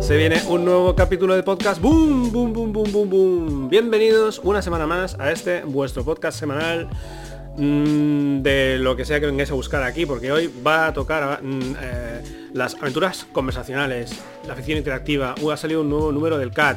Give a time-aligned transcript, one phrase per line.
[0.00, 1.82] Se viene un nuevo capítulo de podcast.
[1.82, 2.30] ¡Boom!
[2.30, 3.68] ¡Boom, boom, boom, boom, boom!
[3.68, 6.88] Bienvenidos una semana más a este vuestro podcast semanal
[7.56, 11.42] mm, de lo que sea que vengáis a buscar aquí, porque hoy va a tocar
[11.42, 14.16] mm, eh, las aventuras conversacionales,
[14.46, 15.34] la ficción interactiva.
[15.40, 16.76] Uh, ha salido un nuevo número del CAT.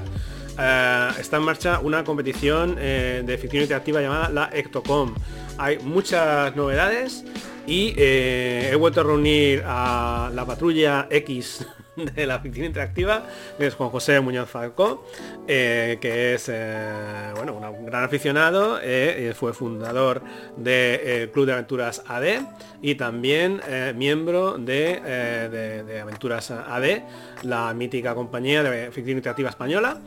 [0.58, 5.14] Eh, está en marcha una competición eh, de ficción interactiva llamada la Ectocom.
[5.60, 7.24] Hay muchas novedades
[7.68, 11.64] y he vuelto a reunir a la patrulla X
[12.16, 13.24] de la ficción interactiva,
[13.58, 15.06] que es Juan José Muñoz Falcó,
[15.48, 20.22] eh, que es eh, bueno, un gran aficionado, eh, fue fundador
[20.56, 22.26] del Club de Aventuras AD
[22.82, 27.02] y también eh, miembro de, eh, de- Aventuras AD,
[27.42, 29.98] la mítica compañía de ficción interactiva española.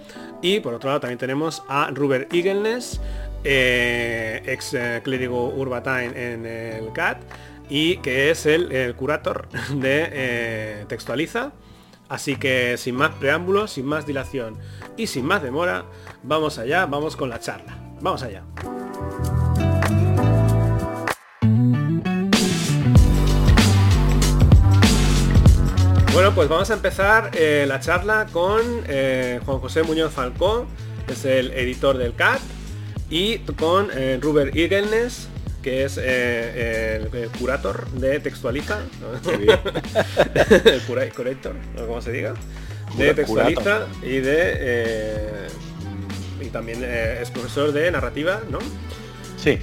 [0.40, 3.00] Y por otro lado también tenemos a Ruber Igelnes,
[3.44, 7.18] eh, ex eh, clérigo Urbatain en el CAT
[7.68, 11.52] y que es el, el curator de eh, Textualiza.
[12.10, 14.58] Así que sin más preámbulos, sin más dilación
[14.96, 15.84] y sin más demora,
[16.24, 17.78] vamos allá, vamos con la charla.
[18.00, 18.42] Vamos allá.
[26.12, 30.66] Bueno, pues vamos a empezar eh, la charla con eh, Juan José Muñoz Falcó,
[31.06, 32.40] que es el editor del CAT,
[33.08, 35.28] y con eh, Ruber Igelnes,
[35.62, 39.30] que es eh, el, el curator de Textualiza, ¿no?
[39.32, 42.34] el cura- curator, o como se diga,
[42.96, 45.46] de Textualiza y de eh,
[46.40, 48.58] y también eh, es profesor de narrativa, ¿no?
[49.36, 49.58] Sí.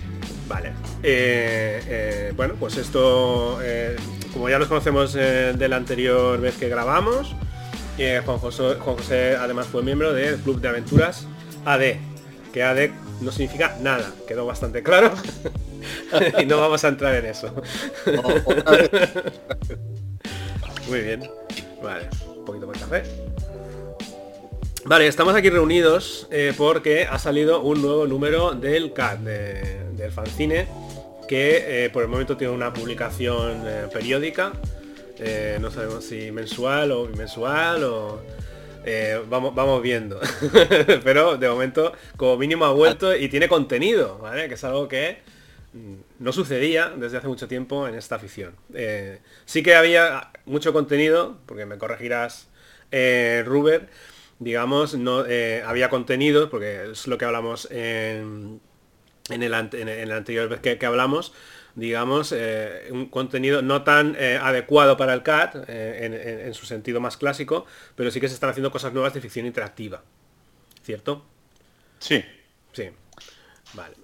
[0.48, 0.70] Vale.
[1.04, 3.96] Eh, eh, bueno, pues esto, eh,
[4.32, 7.36] como ya los conocemos eh, de la anterior vez que grabamos,
[7.98, 11.28] eh, Juan, José, Juan José además fue miembro del Club de Aventuras
[11.66, 11.96] AD,
[12.54, 15.12] que AD no significa nada, quedó bastante claro.
[16.42, 17.54] y no vamos a entrar en eso.
[20.88, 21.30] Muy bien.
[21.82, 23.04] Vale, un poquito más café.
[24.86, 30.12] Vale, estamos aquí reunidos eh, porque ha salido un nuevo número del CAT, de- del
[30.12, 30.68] fanzine,
[31.28, 34.54] que eh, por el momento tiene una publicación eh, periódica.
[35.60, 38.22] No sabemos si mensual o bimensual o...
[38.86, 40.20] eh, vamos, vamos viendo.
[41.04, 44.48] Pero de momento, como mínimo ha vuelto y tiene contenido, ¿vale?
[44.48, 45.18] Que es algo que
[46.20, 48.56] no sucedía desde hace mucho tiempo en esta afición.
[48.74, 52.50] Eh, sí que había mucho contenido, porque me corregirás,
[52.92, 53.90] eh, Ruber,
[54.40, 58.62] digamos, no eh, había contenido, porque es lo que hablamos en,
[59.30, 61.34] en, el, en el- anterior vez que, que hablamos,
[61.76, 66.54] digamos, eh, un contenido no tan eh, adecuado para el CAT, eh, en, en- en
[66.54, 67.66] su sentido más clásico,
[67.96, 70.04] pero sí que se están haciendo cosas nuevas de ficción interactiva.
[70.84, 71.26] ¿Cierto?
[72.00, 72.24] Sí.
[72.74, 72.90] Sí.
[73.74, 73.96] Vale.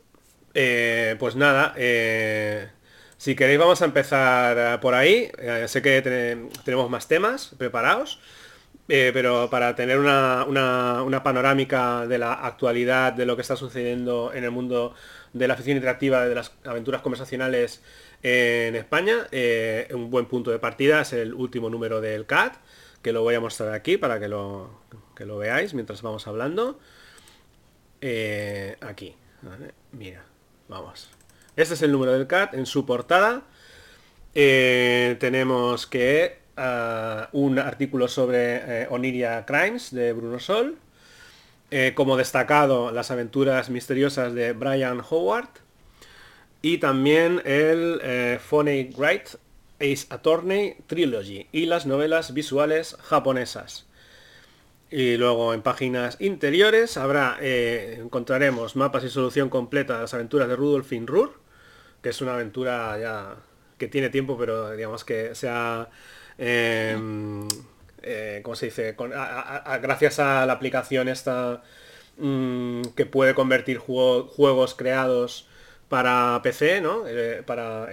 [0.56, 2.69] Eh, pues nada, eh,
[3.18, 5.31] si queréis vamos a empezar eh, por ahí.
[5.68, 8.19] Sé que ten- tenemos más temas preparados,
[8.88, 10.46] pero para tener una,
[11.24, 14.94] panorámica de la actualidad, de lo que está sucediendo en el mundo
[15.34, 17.81] de la ficción interactiva, de las aventuras conversacionales
[18.22, 19.28] en España,
[19.94, 22.56] un buen punto de partida es el último número del CAT,
[23.02, 24.81] que lo voy a mostrar aquí para que lo,
[25.40, 26.80] veáis mientras vamos hablando.
[28.81, 29.16] Aquí,
[29.92, 30.24] mira,
[30.68, 31.09] vamos.
[31.56, 33.44] Este es el número del CAT en su portada.
[34.35, 40.78] Eh, tenemos que ah, un artículo sobre eh, Oniria Crimes de Bruno Sol.
[41.75, 45.50] Eh, como destacado, las aventuras misteriosas de Brian Howard.
[46.62, 49.30] Y también el eh, Phonic Wright
[49.80, 53.85] Ace Attorney Trilogy y las novelas visuales japonesas.
[54.94, 60.48] Y luego en páginas interiores habrá, eh, encontraremos mapas y solución completa de las aventuras
[60.48, 61.40] de Rudolf Finrur,
[62.02, 63.36] que es una aventura ya
[63.80, 65.90] que tiene tiempo, pero digamos que se ha,
[66.38, 66.98] eh,
[68.04, 68.96] eh, ¿cómo se dice?
[68.96, 69.12] Con-
[69.81, 71.64] gracias a la aplicación esta
[72.18, 75.48] mm, que puede convertir juego- juegos creados
[75.90, 77.07] para PC, ¿no?
[77.07, 77.88] Eh, para,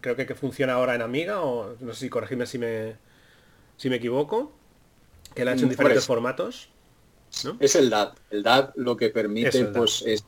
[0.00, 2.96] creo que, que funciona ahora en Amiga, o no sé si corregidme si me,
[3.76, 4.52] si me equivoco,
[5.34, 6.68] que la ha hecho en Mm, diferentes por formatos.
[7.44, 7.56] ¿no?
[7.60, 8.12] Es el DAD.
[8.30, 10.24] El DAD lo que permite pues es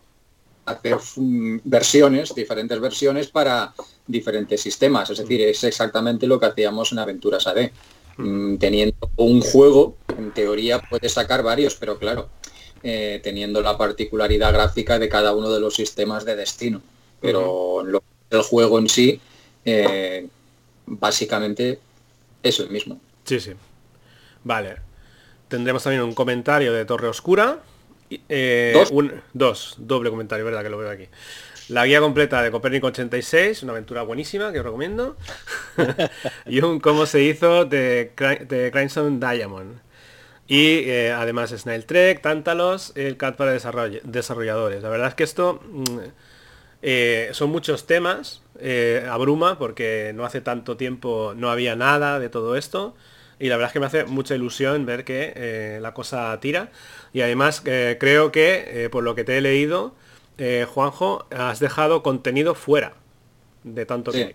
[0.64, 3.73] hacer mm, versiones, diferentes versiones para
[4.06, 5.11] diferentes sistemas.
[5.11, 7.70] Es decir, es exactamente lo que hacíamos en Aventuras AD.
[8.17, 12.29] Mm, Teniendo un juego, en teoría puedes sacar varios, pero claro,
[12.82, 16.81] eh, teniendo la particularidad gráfica de cada uno de los sistemas de destino.
[17.20, 19.20] Pero lo- el juego en sí,
[19.64, 20.26] eh,
[20.87, 21.79] básicamente
[22.43, 22.99] es el mismo.
[23.25, 23.52] Sí, sí.
[24.44, 24.86] Vale.
[25.48, 27.60] Tendremos también un comentario de Torre Oscura.
[28.28, 28.90] eh, ¿Dos?
[28.90, 30.62] un- dos, doble comentario, ¿verdad?
[30.62, 31.08] Que lo veo aquí.
[31.69, 35.16] la guía completa de Copérnico 86, una aventura buenísima que os recomiendo,
[36.46, 38.12] y un cómo se hizo de,
[38.48, 39.81] de Crimson Diamond.
[40.48, 43.52] Y eh, además Snail Trek, Tantalos, el CAD para
[44.04, 44.82] desarrolladores.
[44.82, 45.99] La verdad es que esto mm,
[46.82, 52.28] eh, son muchos temas, eh, abruma porque no hace tanto tiempo no había nada de
[52.28, 52.94] todo esto.
[53.38, 56.71] Y la verdad es que me hace mucha ilusión ver que la cosa tira.
[57.12, 59.94] Y además creo que, por lo que te he leído,
[60.73, 62.94] Juanjo, has dejado contenido fuera
[63.62, 64.35] de tanto sí.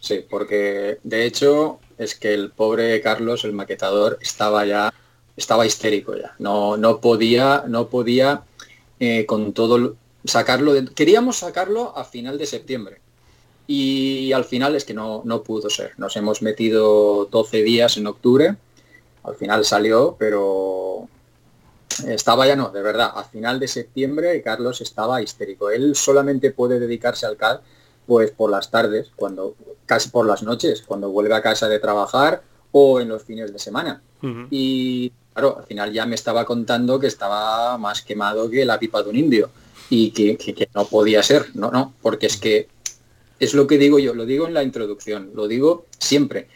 [0.00, 4.92] Sí, porque de hecho es que el pobre Carlos, el maquetador, estaba ya,
[5.34, 6.34] estaba histérico ya.
[6.38, 8.42] No, no podía, no podía
[9.00, 10.74] eh, con todo sacarlo.
[10.74, 13.00] De, queríamos sacarlo a final de septiembre.
[13.66, 15.92] Y al final es que no, no pudo ser.
[15.96, 18.56] Nos hemos metido 12 días en octubre.
[19.22, 21.08] Al final salió, pero
[22.06, 23.12] estaba ya no, de verdad.
[23.14, 25.70] A final de septiembre Carlos estaba histérico.
[25.70, 27.60] Él solamente puede dedicarse al CAD
[28.06, 29.54] pues por las tardes, cuando
[29.86, 33.58] casi por las noches, cuando vuelve a casa de trabajar o en los fines de
[33.58, 34.02] semana.
[34.50, 39.02] Y claro, al final ya me estaba contando que estaba más quemado que la pipa
[39.02, 39.50] de un indio
[39.90, 42.68] y que, no podía ser, no, no, porque es que
[43.38, 46.48] es lo que digo yo, lo digo en la introducción, lo digo siempre.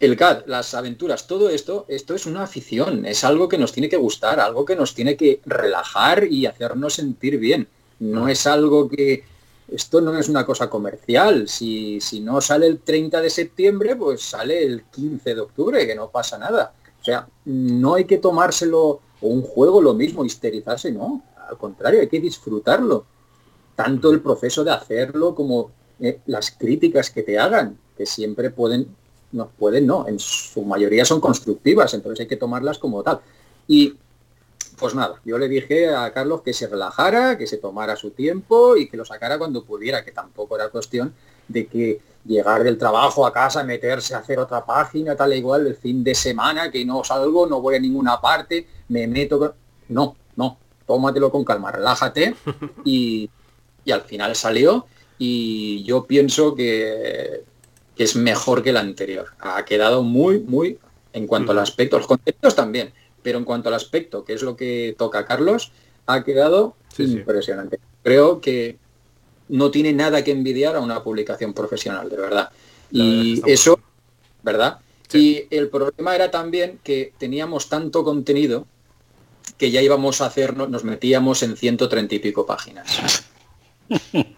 [0.00, 3.88] El CAD, las aventuras, todo esto, esto es una afición, es algo que nos tiene
[3.88, 7.66] que gustar, algo que nos tiene que relajar y hacernos sentir bien.
[7.98, 9.24] No es algo que,
[9.68, 11.48] esto no es una cosa comercial.
[11.48, 15.94] Si, si, no sale el 30 de septiembre, pues sale el 15 de octubre, que
[15.94, 16.72] no pasa nada.
[17.00, 21.22] O sea, no hay que tomárselo, o un juego lo mismo, histerizarse, no.
[21.48, 23.04] Al contrario, hay que disfrutarlo.
[23.76, 28.94] Tanto el proceso de hacerlo como eh, las críticas que te hagan, que siempre pueden,
[29.32, 33.20] no pueden, no, en su mayoría son constructivas, entonces hay que tomarlas como tal.
[33.66, 33.96] Y
[34.78, 38.76] pues nada, yo le dije a Carlos que se relajara, que se tomara su tiempo
[38.76, 41.12] y que lo sacara cuando pudiera, que tampoco era cuestión
[41.48, 45.66] de que llegar del trabajo a casa, meterse a hacer otra página, tal e igual,
[45.66, 49.54] el fin de semana, que no salgo, no voy a ninguna parte, me meto...
[49.88, 52.34] No, no, tómatelo con calma, relájate
[52.84, 53.28] y,
[53.84, 54.86] y al final salió
[55.18, 57.42] y yo pienso que,
[57.96, 59.26] que, es mejor que el anterior.
[59.40, 60.78] Ha quedado muy, muy,
[61.12, 62.92] en cuanto al aspecto, los contenidos también,
[63.22, 65.72] pero en cuanto al aspecto, que es lo que toca Carlos,
[66.06, 67.78] ha quedado impresionante.
[68.02, 68.78] Creo que
[69.48, 72.50] no tiene nada que envidiar a una publicación profesional, de verdad.
[72.90, 73.78] y eso,
[74.42, 74.78] ¿verdad?
[75.12, 78.66] Y el problema era también que teníamos tanto contenido
[79.56, 83.24] que ya íbamos a hacernos, nos metíamos en 130 y pico páginas.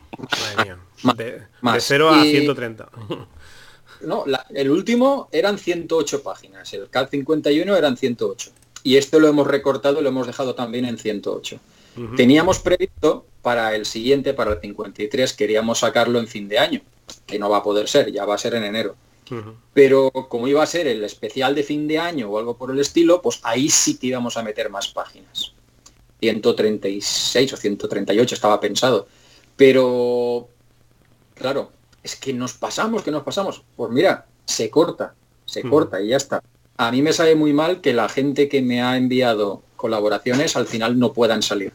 [1.17, 1.43] de,
[1.79, 2.89] 0 a 130.
[4.03, 4.25] No,
[4.55, 8.51] el último eran 108 páginas, el CAD 51 eran 108
[8.83, 11.61] y esto lo hemos recortado y lo hemos dejado también en 108.
[12.17, 16.81] Teníamos previsto para el siguiente, para el 53, queríamos sacarlo en fin de año,
[17.27, 18.97] que no va a poder ser, ya va a ser en enero.
[19.75, 22.81] Pero como iba a ser el especial de fin de año o algo por el
[22.81, 25.53] estilo, pues ahí sí que íbamos a meter más páginas.
[26.21, 29.07] 136 o 138 estaba pensado.
[29.61, 30.49] Pero,
[31.35, 31.71] claro,
[32.03, 33.63] es que nos pasamos, que nos pasamos.
[33.77, 35.15] Pues mira, se corta,
[35.45, 36.43] se corta y ya está
[36.81, 40.67] a mí me sabe muy mal que la gente que me ha enviado colaboraciones al
[40.67, 41.75] final no puedan salir.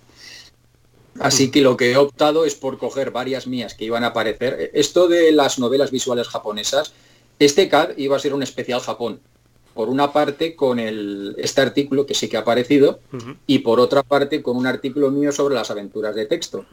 [1.20, 4.72] Así que lo que he optado es por coger varias mías que iban a aparecer.
[4.74, 6.92] Esto de las novelas visuales japonesas,
[7.38, 9.20] este CAD iba a ser un especial Japón.
[9.76, 13.00] Por una parte con el, este artículo que sí que ha aparecido
[13.46, 16.66] y por otra parte con un artículo mío sobre las aventuras de texto.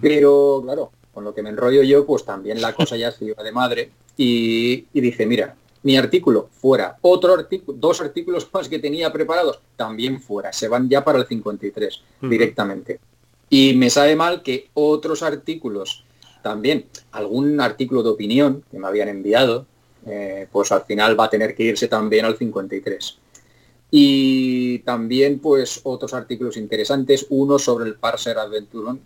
[0.00, 3.42] Pero claro, con lo que me enrollo yo, pues también la cosa ya se iba
[3.42, 8.78] de madre y, y dije, mira, mi artículo fuera, otro artículo, dos artículos más que
[8.78, 13.00] tenía preparados también fuera, se van ya para el 53 directamente.
[13.48, 16.04] Y me sabe mal que otros artículos
[16.42, 19.66] también, algún artículo de opinión que me habían enviado,
[20.06, 23.18] eh, pues al final va a tener que irse también al 53.
[23.90, 29.00] Y también pues otros artículos interesantes, uno sobre el Parser Adventuron,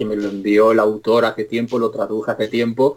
[0.00, 2.96] que me lo envió el autor hace tiempo, lo traduje hace tiempo,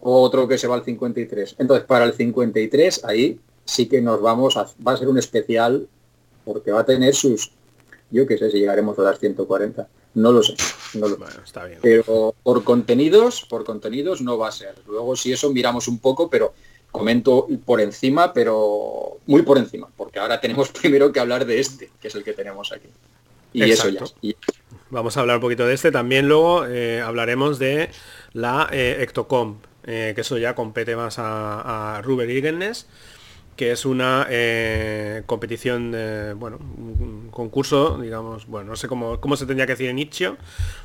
[0.00, 1.56] otro que se va al 53.
[1.58, 5.88] Entonces, para el 53, ahí sí que nos vamos a, va a ser un especial
[6.44, 7.50] porque va a tener sus,
[8.12, 10.54] yo qué sé si llegaremos a las 140, no lo sé,
[10.94, 11.80] no lo está bien.
[11.82, 14.76] Pero por contenidos, por contenidos no va a ser.
[14.86, 16.54] Luego si eso miramos un poco, pero
[16.92, 21.90] comento por encima, pero muy por encima, porque ahora tenemos primero que hablar de este,
[22.00, 22.86] que es el que tenemos aquí.
[23.64, 24.00] Y eso ya.
[24.90, 25.90] Vamos a hablar un poquito de este.
[25.90, 27.90] También luego eh, hablaremos de
[28.32, 32.28] la eh, Ectocomp, eh, que eso ya compete más a, a Ruber
[33.56, 39.36] que es una eh, competición, de, bueno, un concurso, digamos, bueno, no sé cómo, cómo
[39.36, 40.36] se tendría que decir en nicho,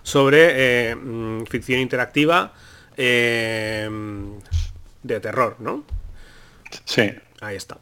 [0.03, 2.53] sobre eh, mm, ficción interactiva
[2.95, 3.89] eh,
[5.03, 5.83] de terror, ¿no?
[6.85, 7.11] Sí.
[7.41, 7.77] Ahí está.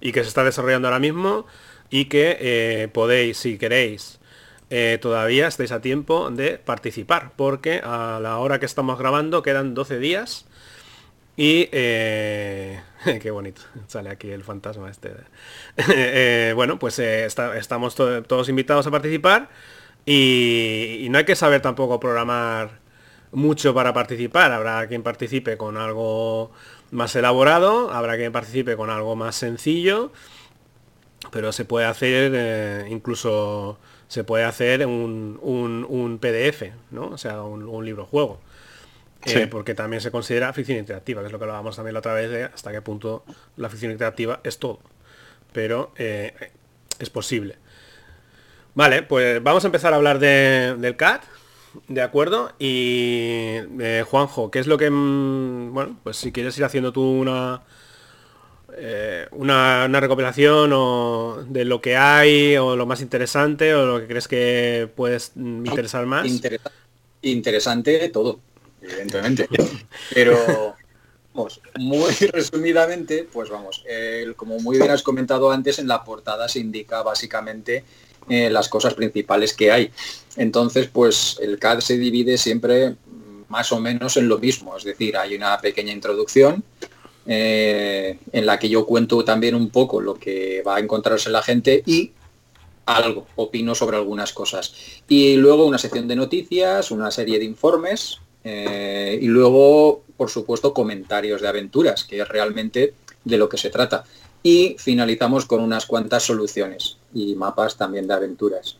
[0.00, 1.46] Y que se está desarrollando ahora mismo
[1.90, 4.18] y que podéis, si queréis,
[5.00, 9.98] todavía estáis a tiempo de participar, porque a la hora que estamos grabando quedan 12
[9.98, 10.46] días
[11.36, 12.80] y eh,
[13.22, 15.12] qué bonito, sale aquí el fantasma este.
[15.88, 19.50] Eh, bueno, pues eh, estamos todos invitados a participar
[20.06, 22.80] y, no hay que saber tampoco programar
[23.32, 24.52] mucho para participar.
[24.52, 26.52] Habrá quien participe con algo
[26.90, 30.12] más elaborado, habrá quien participe con algo más sencillo,
[31.30, 33.78] pero se puede hacer incluso
[34.08, 37.08] se puede hacer un, un, PDF, ¿no?
[37.08, 38.40] O sea, un, un libro juego.
[39.24, 42.14] Eh, porque también se considera ficción interactiva, que es lo que hablábamos también la otra
[42.14, 43.24] vez de hasta qué punto
[43.56, 44.78] la ficción interactiva es todo.
[45.52, 46.52] Pero eh,
[46.98, 47.56] es posible.
[48.74, 51.22] Vale, pues vamos a empezar a hablar del CAT,
[51.88, 52.52] ¿de acuerdo?
[52.58, 54.90] Y eh, Juanjo, ¿qué es lo que...
[54.90, 57.62] Mm, bueno, pues si quieres ir haciendo tú una...
[59.32, 64.28] una, recopilación o de lo que hay o lo más interesante o lo que crees
[64.28, 66.26] que puedes mm, interesar más.
[67.22, 68.40] interesante todo
[68.86, 69.48] evidentemente.
[70.14, 70.74] Pero,
[71.34, 73.84] vamos, muy resumidamente, pues vamos,
[74.36, 77.84] como muy bien has comentado antes, en la portada se indica básicamente
[78.28, 79.90] eh, las cosas principales que hay.
[80.36, 82.96] Entonces, pues el CAD se divide siempre
[83.48, 86.64] más o menos en lo mismo, es decir, hay una pequeña introducción
[87.26, 91.42] eh, en la que yo cuento también un poco lo que va a encontrarse la
[91.42, 92.12] gente y
[92.86, 94.74] algo, opino sobre algunas cosas.
[95.08, 100.72] Y luego una sección de noticias, una serie de informes eh, y luego, por supuesto,
[100.72, 104.04] comentarios de aventuras, que es realmente de lo que se trata.
[104.42, 108.76] Y finalizamos con unas cuantas soluciones y mapas también de aventuras.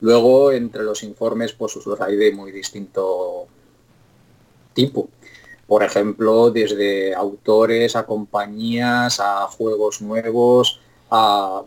[0.00, 3.48] Luego, entre los informes, pues los hay de muy distinto
[4.72, 5.08] tipo.
[5.68, 11.62] Por ejemplo, desde autores a compañías, a juegos nuevos, a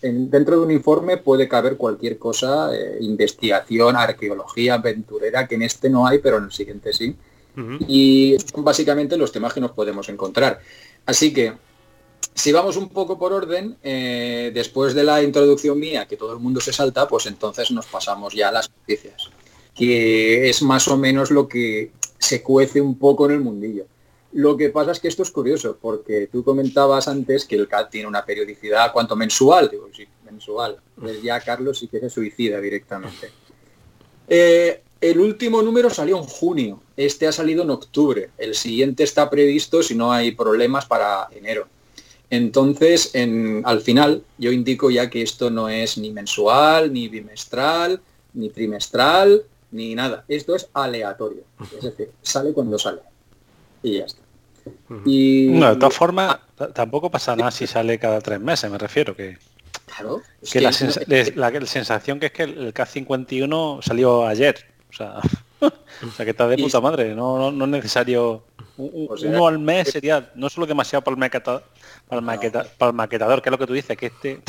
[0.00, 5.90] dentro de un informe puede caber cualquier cosa, eh, investigación, arqueología, aventurera, que en este
[5.90, 7.16] no hay, pero en el siguiente sí.
[7.88, 10.60] Y son básicamente los temas que nos podemos encontrar.
[11.04, 11.54] Así que,
[12.32, 16.38] si vamos un poco por orden, eh, después de la introducción mía, que todo el
[16.38, 19.30] mundo se salta, pues entonces nos pasamos ya a las noticias,
[19.78, 23.86] que es más o menos lo que se cuece un poco en el mundillo.
[24.32, 27.90] Lo que pasa es que esto es curioso, porque tú comentabas antes que el CAT
[27.90, 29.70] tiene una periodicidad cuanto mensual.
[29.70, 30.78] Digo, sí, mensual.
[31.00, 33.30] Pues ya Carlos sí que se suicida directamente.
[34.28, 36.82] Eh, el último número salió en junio.
[36.96, 38.30] Este ha salido en octubre.
[38.36, 41.68] El siguiente está previsto, si no hay problemas, para enero.
[42.30, 48.02] Entonces, en, al final, yo indico ya que esto no es ni mensual, ni bimestral,
[48.34, 50.24] ni trimestral, ni nada.
[50.28, 51.42] Esto es aleatorio.
[51.76, 53.00] Es decir, sale cuando sale
[53.82, 54.22] y ya está.
[55.04, 55.58] Y...
[55.58, 56.38] de todas formas,
[56.74, 59.38] tampoco pasa nada si sale cada tres meses, me refiero que...
[59.86, 60.22] Claro,
[60.52, 64.66] que, la, sensación que es que el, K51 salió ayer.
[64.90, 65.14] O sea,
[65.60, 67.14] o sea que está de puta madre.
[67.14, 68.44] No, no, es necesario...
[68.76, 71.64] uno al mes sería no solo demasiado para el, maquetador,
[72.06, 72.20] para,
[72.90, 74.42] el maquetador, que es lo que tú dices, que este...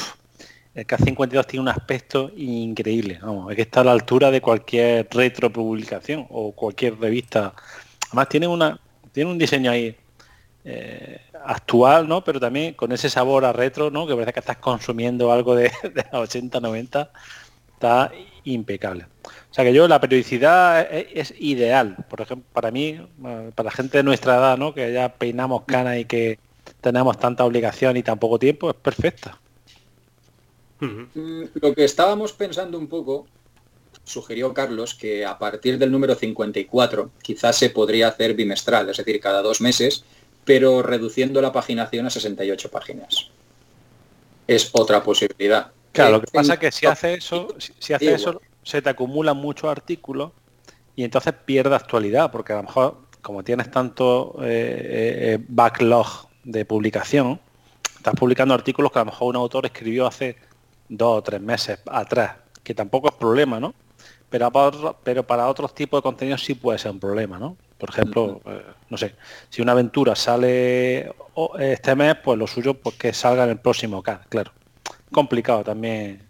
[0.75, 3.19] el K52 tiene un aspecto increíble.
[3.21, 7.53] Vamos, es que está a la altura de cualquier retro publicación o cualquier revista.
[8.07, 8.79] Además tiene una,
[9.11, 9.95] tiene un diseño ahí
[10.63, 12.23] eh, actual, ¿no?
[12.23, 14.05] Pero también con ese sabor a retro, ¿no?
[14.05, 17.11] Que parece que estás consumiendo algo de, de 80, 90.
[17.73, 18.11] Está
[18.43, 19.05] impecable.
[19.23, 22.05] O sea que yo la periodicidad es, ideal.
[22.09, 22.99] Por ejemplo, para mí,
[23.55, 24.73] para la gente de nuestra edad, ¿no?
[24.73, 26.39] Que ya peinamos canas y que
[26.81, 29.39] tenemos tanta obligación y tan poco tiempo, es perfecta.
[30.81, 33.27] Lo que estábamos pensando un poco
[34.03, 39.19] sugirió Carlos que a partir del número 54 quizás se podría hacer bimestral, es decir,
[39.19, 40.03] cada dos meses,
[40.45, 43.29] pero reduciendo la paginación a 68 páginas.
[44.47, 45.71] Es otra posibilidad.
[45.91, 49.37] Claro, lo que pasa es que si hace eso, si, hace eso, se te acumulan
[49.37, 50.31] muchos artículos
[50.95, 56.07] y entonces pierde actualidad, porque a lo mejor como tienes tanto eh, eh, eh, backlog
[56.43, 57.39] de publicación,
[57.97, 60.37] estás publicando artículos que a lo mejor un autor escribió hace
[60.89, 63.73] dos o tres meses atrás, que tampoco es problema, ¿no?
[64.29, 67.57] pero para, pero para otros tipos de contenidos sí puede ser un problema, ¿no?
[67.77, 69.15] Por ejemplo, eh, no sé,
[69.49, 71.11] si una aventura sale
[71.57, 74.51] este mes, pues lo suyo pues que salga en el próximo CAD, claro.
[75.11, 76.21] Complicado también.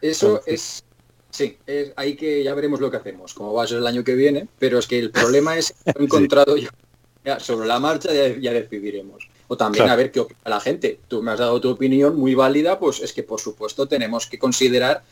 [0.00, 0.84] Eso es,
[1.30, 4.04] sí, es ahí que ya veremos lo que hacemos, como va a ser el año
[4.04, 6.70] que viene, pero es que el problema es que he encontrado yo,
[7.24, 9.28] ya, sobre la marcha ya, ya decidiremos.
[9.48, 11.00] O también a ver qué opina la gente.
[11.08, 14.38] Tú me has dado tu opinión muy válida, pues es que por supuesto tenemos que
[14.38, 15.02] considerar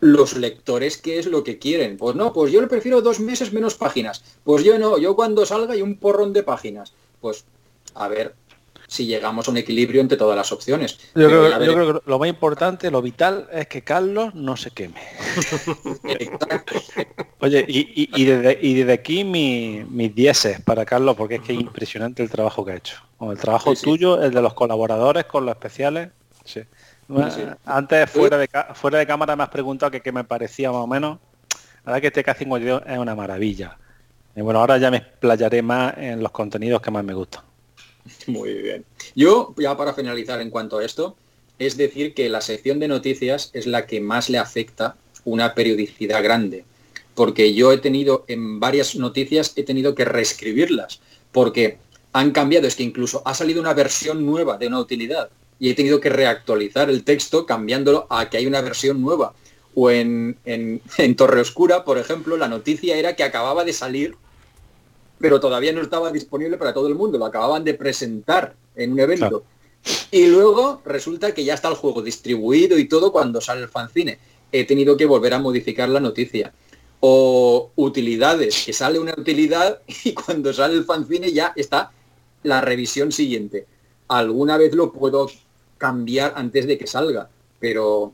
[0.00, 1.96] los lectores qué es lo que quieren.
[1.96, 4.22] Pues no, pues yo le prefiero dos meses menos páginas.
[4.44, 6.92] Pues yo no, yo cuando salga hay un porrón de páginas.
[7.20, 7.44] Pues
[7.94, 8.34] a ver
[8.86, 10.98] si llegamos a un equilibrio entre todas las opciones.
[11.14, 15.00] Yo, creo, que lo más importante, lo vital, es que Carlos no se queme.
[17.40, 22.64] Oye, y, desde, aquí mis dieces para Carlos, porque es que es impresionante el trabajo
[22.64, 22.96] que ha hecho.
[23.20, 26.10] el trabajo tuyo, el de los colaboradores con los especiales.
[26.44, 26.62] Sí.
[27.64, 30.86] Antes fuera de, fuera de cámara me has preguntado que qué me parecía más o
[30.86, 31.18] menos.
[31.84, 33.78] La verdad que este K52 es una maravilla.
[34.34, 37.42] Y bueno, ahora ya me explayaré más en los contenidos que más me gustan.
[38.26, 38.84] Muy bien.
[39.14, 41.16] Yo, ya para finalizar en cuanto a esto,
[41.58, 46.22] es decir que la sección de noticias es la que más le afecta una periodicidad
[46.22, 46.64] grande.
[47.14, 51.00] Porque yo he tenido en varias noticias, he tenido que reescribirlas.
[51.32, 51.78] Porque
[52.12, 55.74] han cambiado, es que incluso ha salido una versión nueva de una utilidad y he
[55.74, 59.34] tenido que reactualizar el texto cambiándolo a que hay una versión nueva.
[59.74, 64.14] O en, en, Torre Oscura, por ejemplo, la noticia era que acababa de salir,
[65.18, 69.00] pero todavía no estaba disponible para todo el mundo, lo acababan de presentar en un
[69.00, 69.44] evento.
[70.10, 74.18] Y luego resulta que ya está el juego distribuido y todo cuando sale el fanzine.
[74.52, 76.52] He tenido que volver a modificar la noticia.
[77.00, 81.92] O utilidades, que sale una utilidad y cuando sale el fanzine ya está
[82.42, 83.66] la revisión siguiente.
[84.08, 85.30] Alguna vez lo puedo
[85.78, 88.12] cambiar antes de que salga, pero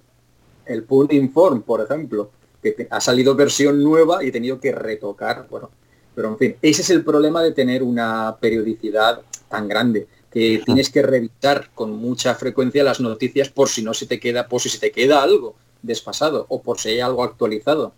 [0.66, 2.30] el Punt Inform, por ejemplo,
[2.62, 5.70] que ha salido versión nueva y he tenido que retocar, bueno,
[6.14, 10.88] pero en fin, ese es el problema de tener una periodicidad tan grande, que tienes
[10.90, 14.70] que revisar con mucha frecuencia las noticias por si no se te queda, por si
[14.70, 17.92] se te queda algo desfasado o por si hay algo actualizado.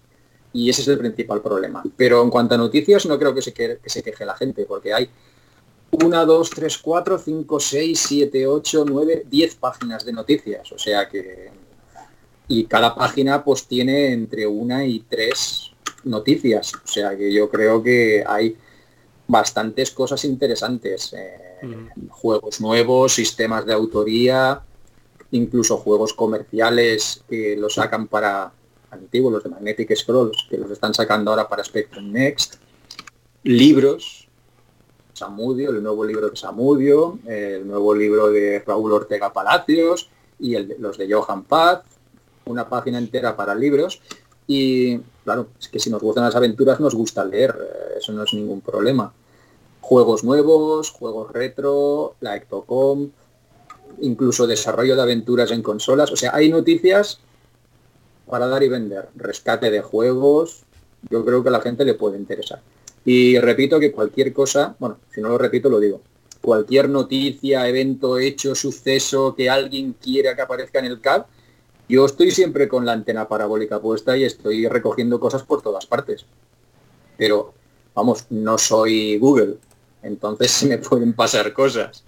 [0.53, 1.83] Y ese es el principal problema.
[1.97, 4.93] Pero en cuanto a noticias, no creo que se, que se queje la gente, porque
[4.93, 5.09] hay
[5.91, 10.73] 1, 2, 3, 4, 5, 6, 7, 8, 9, 10 páginas de noticias.
[10.73, 11.51] O sea que...
[12.47, 15.64] Y cada página pues tiene entre una y tres
[16.05, 16.73] noticias.
[16.75, 18.57] O sea que yo creo que hay
[19.27, 21.13] bastantes cosas interesantes.
[21.13, 21.41] Eh,
[22.11, 24.61] Juegos nuevos, sistemas de autoría,
[25.31, 28.53] incluso juegos comerciales que los sacan para
[28.91, 32.57] antiguos, los de Magnetic Scrolls, que los están sacando ahora para Spectrum Next.
[33.43, 34.29] Libros,
[35.13, 40.99] Samudio, el nuevo libro de Samudio, el nuevo libro de Raúl Ortega Palacios y los
[40.99, 41.83] de Johan Paz,
[42.47, 44.01] una página entera para libros.
[44.47, 48.23] Y claro, es que si nos gustan las aventuras nos gusta leer, eh, eso no
[48.23, 49.13] es ningún problema.
[49.81, 53.11] Juegos nuevos, juegos retro, la Ectocom,
[54.01, 56.13] incluso desarrollo de aventuras en consolas.
[56.13, 57.21] O sea, hay noticias
[58.27, 59.09] para dar y vender.
[59.17, 60.63] Rescate de juegos,
[61.11, 62.61] yo creo que a la gente le puede interesar.
[63.05, 66.01] Y repito que cualquier cosa, bueno, si no lo repito lo digo,
[66.41, 71.25] cualquier noticia, evento, hecho, suceso que alguien quiera que aparezca en el CAD,
[71.89, 76.25] yo estoy siempre con la antena parabólica puesta y estoy recogiendo cosas por todas partes.
[77.17, 77.53] Pero,
[77.95, 79.57] vamos, no soy Google,
[80.03, 82.05] entonces se me pueden pasar cosas.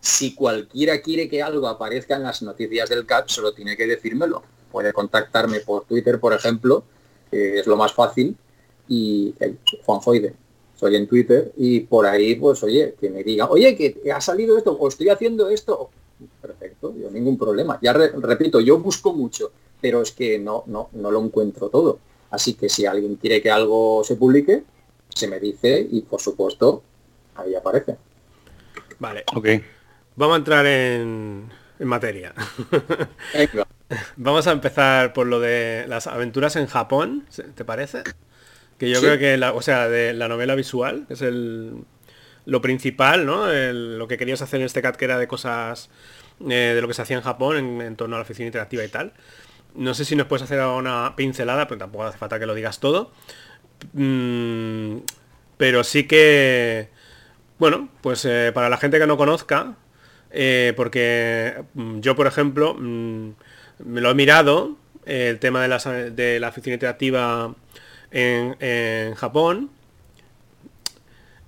[0.00, 4.42] Si cualquiera quiere que algo aparezca en las noticias del CAD, solo tiene que decírmelo.
[4.70, 6.84] Puede contactarme por Twitter, por ejemplo,
[7.30, 8.36] que es lo más fácil,
[8.88, 10.34] y el Juan Foide.
[10.76, 14.58] Soy en Twitter y por ahí, pues oye, que me diga, oye, que ha salido
[14.58, 15.90] esto, o estoy haciendo esto.
[16.40, 17.78] Perfecto, yo ningún problema.
[17.82, 21.98] Ya repito, yo busco mucho, pero es que no, no, no lo encuentro todo.
[22.30, 24.64] Así que si alguien quiere que algo se publique,
[25.14, 26.82] se me dice y por supuesto,
[27.36, 27.96] ahí aparece.
[28.98, 29.24] Vale.
[29.34, 29.48] Ok.
[30.16, 32.34] Vamos a entrar en, en materia.
[34.16, 38.02] Vamos a empezar por lo de las aventuras en Japón, ¿te parece?
[38.78, 41.84] Que yo creo que, la, o sea, de la novela visual es el,
[42.46, 43.46] lo principal, ¿no?
[43.46, 45.90] lo que querías hacer en este CAT que era de cosas
[46.40, 48.88] eh, de lo que se hacía en Japón en, torno a la oficina interactiva y
[48.88, 49.12] tal.
[49.74, 52.80] No sé si nos puedes hacer una pincelada, pero tampoco hace falta que lo digas
[52.80, 53.12] todo.
[53.92, 54.98] Mm,
[55.56, 56.88] pero sí que,
[57.58, 59.76] bueno, pues eh, para la gente que no conozca,
[60.30, 63.30] eh, porque mm, yo, por ejemplo, mm,
[63.84, 64.76] me lo he mirado,
[65.06, 67.54] el tema de la, de la oficina interactiva
[68.10, 69.70] en, Japón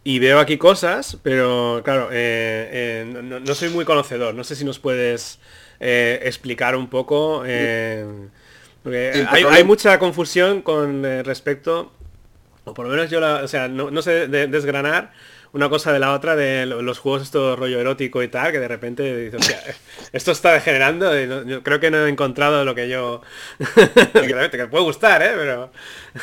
[0.07, 4.37] y veo aquí cosas, pero claro, eh, eh, no, soy muy conocedor.
[4.37, 5.41] No sé si nos puedes
[5.81, 7.43] eh, explicar un poco.
[7.43, 8.15] hay,
[9.65, 11.91] mucha confusión con respecto,
[12.63, 15.13] o por lo menos yo la, o sea, no, sé desgranar
[15.57, 18.69] una cosa de la otra de los juegos esto rollo erótico y tal, que de
[18.69, 19.57] repente dices,
[20.13, 23.23] esto está degenerando, y creo que no he encontrado lo que yo
[24.13, 25.71] que puede gustar, ¿eh?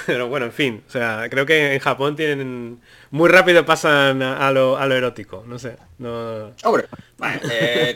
[0.05, 4.51] pero, bueno, en fin, o sea, creo que en Japón tienen muy rápido pasan a,
[4.51, 5.77] lo, erótico, no sé.
[5.97, 6.51] No...
[6.63, 6.85] Hombre,
[7.51, 7.95] eh,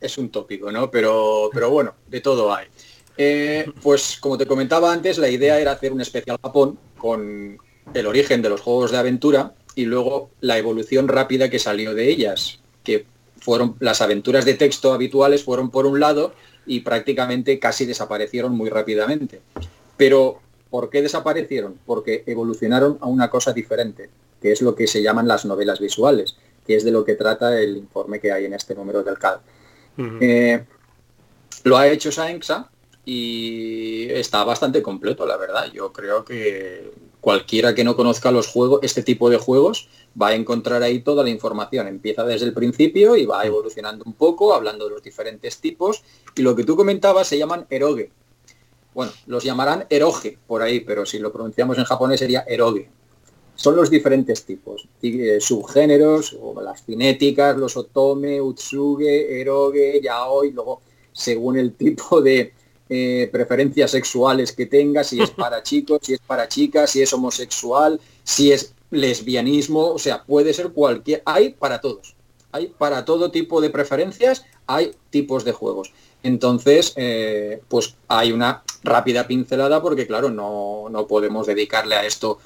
[0.00, 0.90] es un tópico, ¿no?
[0.90, 2.66] Pero, pero bueno, de todo hay.
[3.16, 7.58] Eh, pues como te comentaba antes, la idea era hacer un especial Japón con
[7.94, 12.10] el origen de los juegos de aventura y luego la evolución rápida que salió de
[12.10, 13.06] ellas, que
[13.38, 16.32] fueron las aventuras de texto habituales fueron por un lado
[16.66, 19.40] y prácticamente casi desaparecieron muy rápidamente.
[19.96, 21.78] Pero ¿por qué desaparecieron?
[21.86, 24.10] Porque evolucionaron a una cosa diferente,
[24.42, 26.34] que es lo que se llaman las novelas visuales,
[26.66, 29.38] que es de lo que trata el informe que hay en este número del CAD.
[30.20, 30.64] Eh,
[31.62, 32.68] lo ha hecho Saenxa
[33.04, 35.70] y está bastante completo, la verdad.
[35.72, 39.88] Yo creo que cualquiera que no conozca los juegos, este tipo de juegos,
[40.20, 41.86] va a encontrar ahí toda la información.
[41.86, 46.02] Empieza desde el principio y va evolucionando un poco, hablando de los diferentes tipos.
[46.34, 48.10] Y lo que tú comentabas se llaman eroge.
[48.94, 52.90] Bueno, los llamarán eroge por ahí, pero si lo pronunciamos en japonés sería eroge.
[53.54, 60.80] Son los diferentes tipos, eh, subgéneros, o las cinéticas, los otome, utsuge, eroge, yaoi, luego
[61.12, 62.52] según el tipo de,
[62.88, 67.12] eh, preferencias sexuales que tenga, si es para chicos, si es para chicas, si es
[67.12, 72.16] homosexual, si es lesbianismo, o sea, puede ser cualquier, hay para todos,
[72.52, 75.92] hay para todo tipo de preferencias, hay tipos de juegos.
[76.22, 82.38] Entonces, eh, pues hay una rápida pincelada porque, claro, no, no, podemos dedicarle a esto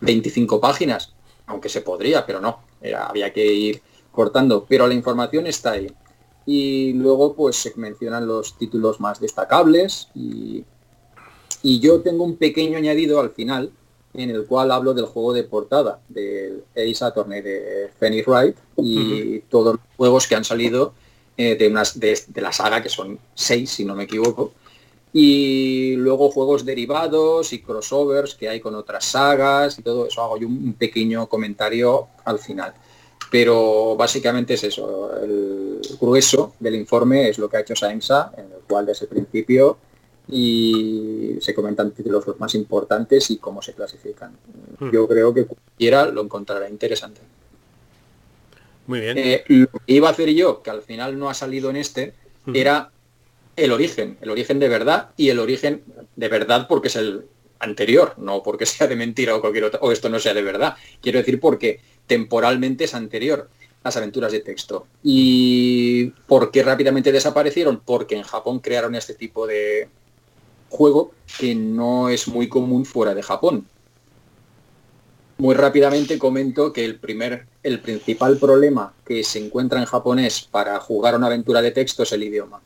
[0.00, 1.14] 25 páginas,
[1.46, 2.60] aunque se podría, pero no,
[2.96, 4.66] había que ir cortando.
[4.68, 5.88] Pero la información está ahí
[6.48, 10.64] y luego pues se mencionan los títulos más destacables y,
[11.62, 13.70] yo tengo un pequeño añadido al final
[14.14, 19.40] en el cual hablo del juego de portada del Ace Attorney de Fanny Wright y
[19.50, 20.94] todos los juegos que han salido
[21.36, 24.52] eh, de, unas, de, la saga, que son seis si no me equivoco,
[25.12, 30.38] y luego juegos derivados y crossovers que hay con otras sagas y todo eso hago
[30.38, 32.72] yo un pequeño comentario al final.
[33.30, 38.46] Pero básicamente es eso, el grueso del informe es lo que ha hecho Saenza, en
[38.46, 39.78] el cual desde el principio
[40.30, 44.32] y se comentan títulos los más importantes y cómo se clasifican.
[44.78, 44.90] Hmm.
[44.90, 47.20] Yo creo que cualquiera lo encontrará interesante.
[48.86, 49.18] Muy bien.
[49.18, 52.14] Eh, lo que iba a hacer yo, que al final no ha salido en este,
[52.44, 52.56] hmm.
[52.56, 52.90] era
[53.56, 55.82] el origen, el origen de verdad y el origen
[56.14, 57.24] de verdad porque es el
[57.58, 60.76] anterior, no porque sea de mentira o cualquier otra, o esto no sea de verdad.
[61.00, 63.48] Quiero decir porque temporalmente es anterior
[63.84, 64.86] las aventuras de texto.
[65.04, 67.80] ¿Y por qué rápidamente desaparecieron?
[67.84, 69.88] Porque en Japón crearon este tipo de
[70.68, 73.66] juego que no es muy común fuera de Japón.
[75.38, 80.80] Muy rápidamente comento que el primer, el principal problema que se encuentra en japonés para
[80.80, 82.60] jugar una aventura de texto es el idioma.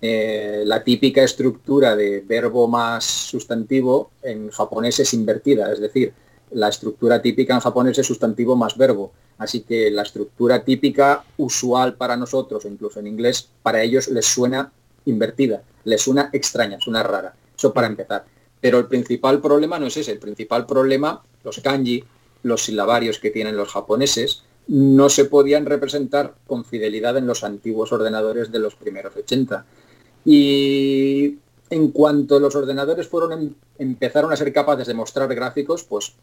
[0.00, 6.14] Eh, la típica estructura de verbo más sustantivo en japonés es invertida, es decir,
[6.52, 9.12] la estructura típica en japonés es sustantivo más verbo.
[9.38, 14.70] Así que la estructura típica usual para nosotros, incluso en inglés, para ellos les suena
[15.06, 17.34] invertida, les suena extraña, suena rara.
[17.56, 18.24] Eso para empezar.
[18.60, 20.12] Pero el principal problema no es ese.
[20.12, 22.04] El principal problema, los kanji,
[22.42, 27.92] los silabarios que tienen los japoneses, no se podían representar con fidelidad en los antiguos
[27.92, 29.64] ordenadores de los primeros 80.
[30.24, 31.38] Y
[31.70, 36.14] en cuanto los ordenadores fueron em, empezaron a ser capaces de mostrar gráficos, pues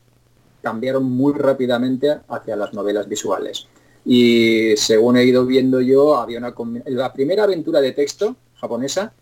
[0.67, 3.67] cambiaron muy rápidamente hacia las novelas visuales.
[4.03, 6.53] Y según he ido viendo yo, había una
[6.87, 9.13] la primera aventura de texto japonesa,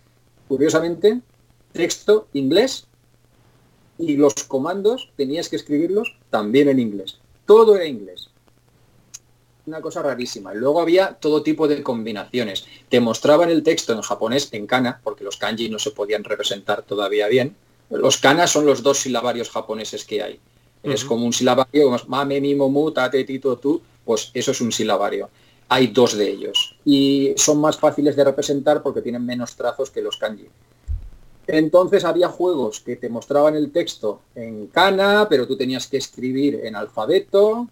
[0.48, 1.22] curiosamente,
[1.72, 2.88] texto inglés
[4.00, 7.20] y los comandos tenías que escribirlos también en inglés.
[7.46, 8.30] Todo era inglés.
[9.68, 10.52] Una cosa rarísima.
[10.56, 12.66] Luego había todo tipo de combinaciones.
[12.90, 16.82] Te mostraban el texto en japonés en kana, porque los kanji no se podían representar
[16.82, 17.56] todavía bien.
[17.92, 20.40] Los kana son los dos silabarios japoneses que hay.
[20.86, 25.30] Es como un silabario, mame, mimo, mu, tate, tito, tú, pues eso es un silabario.
[25.68, 30.02] Hay dos de ellos y son más fáciles de representar porque tienen menos trazos que
[30.02, 30.48] los kanji.
[31.48, 36.62] Entonces había juegos que te mostraban el texto en kana, pero tú tenías que escribir
[36.64, 37.68] en alfabeto,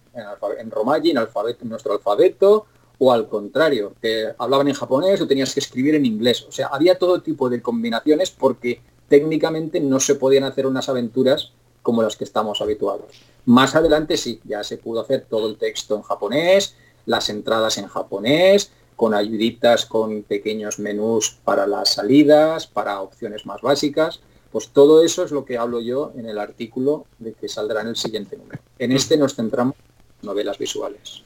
[0.60, 2.68] en, romaji, en, alfabeto, en nuestro alfabeto,
[3.00, 6.46] o al contrario, que hablaban en japonés o tenías que escribir en inglés.
[6.48, 11.52] O sea, había todo tipo de combinaciones porque técnicamente no se podían hacer unas aventuras
[11.84, 13.22] como las que estamos habituados.
[13.46, 17.88] Más adelante sí, ya se pudo hacer todo el texto en japonés, las entradas en
[17.88, 24.22] japonés, con ayuditas, con pequeños menús para las salidas, para opciones más básicas.
[24.52, 27.88] Pues todo eso es lo que hablo yo en el artículo de que saldrá en
[27.88, 28.62] el siguiente número.
[28.80, 29.76] En este nos centramos
[30.22, 31.24] novelas visuales.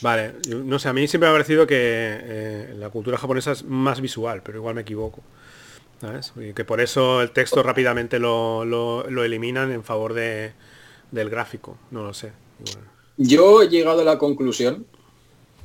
[0.00, 3.64] Vale, no sé, a mí siempre me ha parecido que eh, la cultura japonesa es
[3.64, 5.20] más visual, pero igual me equivoco.
[6.36, 10.52] Y que por eso el texto rápidamente lo, eliminan en favor de,
[11.10, 12.32] del gráfico, no lo sé.
[13.16, 14.86] Yo he llegado a la conclusión,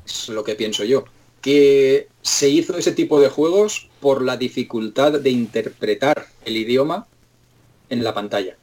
[0.06, 1.06] es lo que pienso yo,
[1.42, 7.08] que se hizo ese tipo de juegos por la dificultad de interpretar el idioma
[7.90, 8.58] en la pantalla.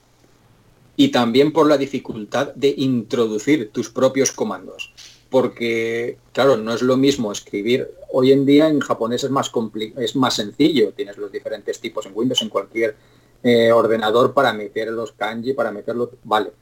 [0.97, 4.93] Y también por la dificultad de introducir tus propios comandos
[5.31, 7.89] porque, claro, no es lo mismo escribir.
[8.13, 9.51] Hoy en día en japonés es más,
[9.97, 12.97] es más sencillo, tienes los diferentes tipos en Windows, en cualquier
[13.45, 16.53] eh, ordenador para meter los kanji, para meterlo, vale.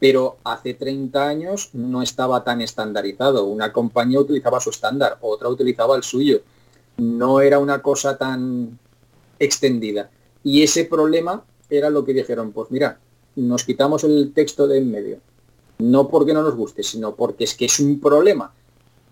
[0.00, 3.44] Pero hace 30 años no estaba tan estandarizado.
[3.44, 6.40] Una compañía utilizaba su estándar, otra utilizaba el suyo.
[6.98, 8.78] No era una cosa tan
[9.38, 10.10] extendida.
[10.42, 12.98] Y ese problema era lo que dijeron, pues mira,
[13.36, 15.20] nos quitamos el texto de en medio
[15.78, 18.52] no porque no nos guste, sino porque es que es un problema.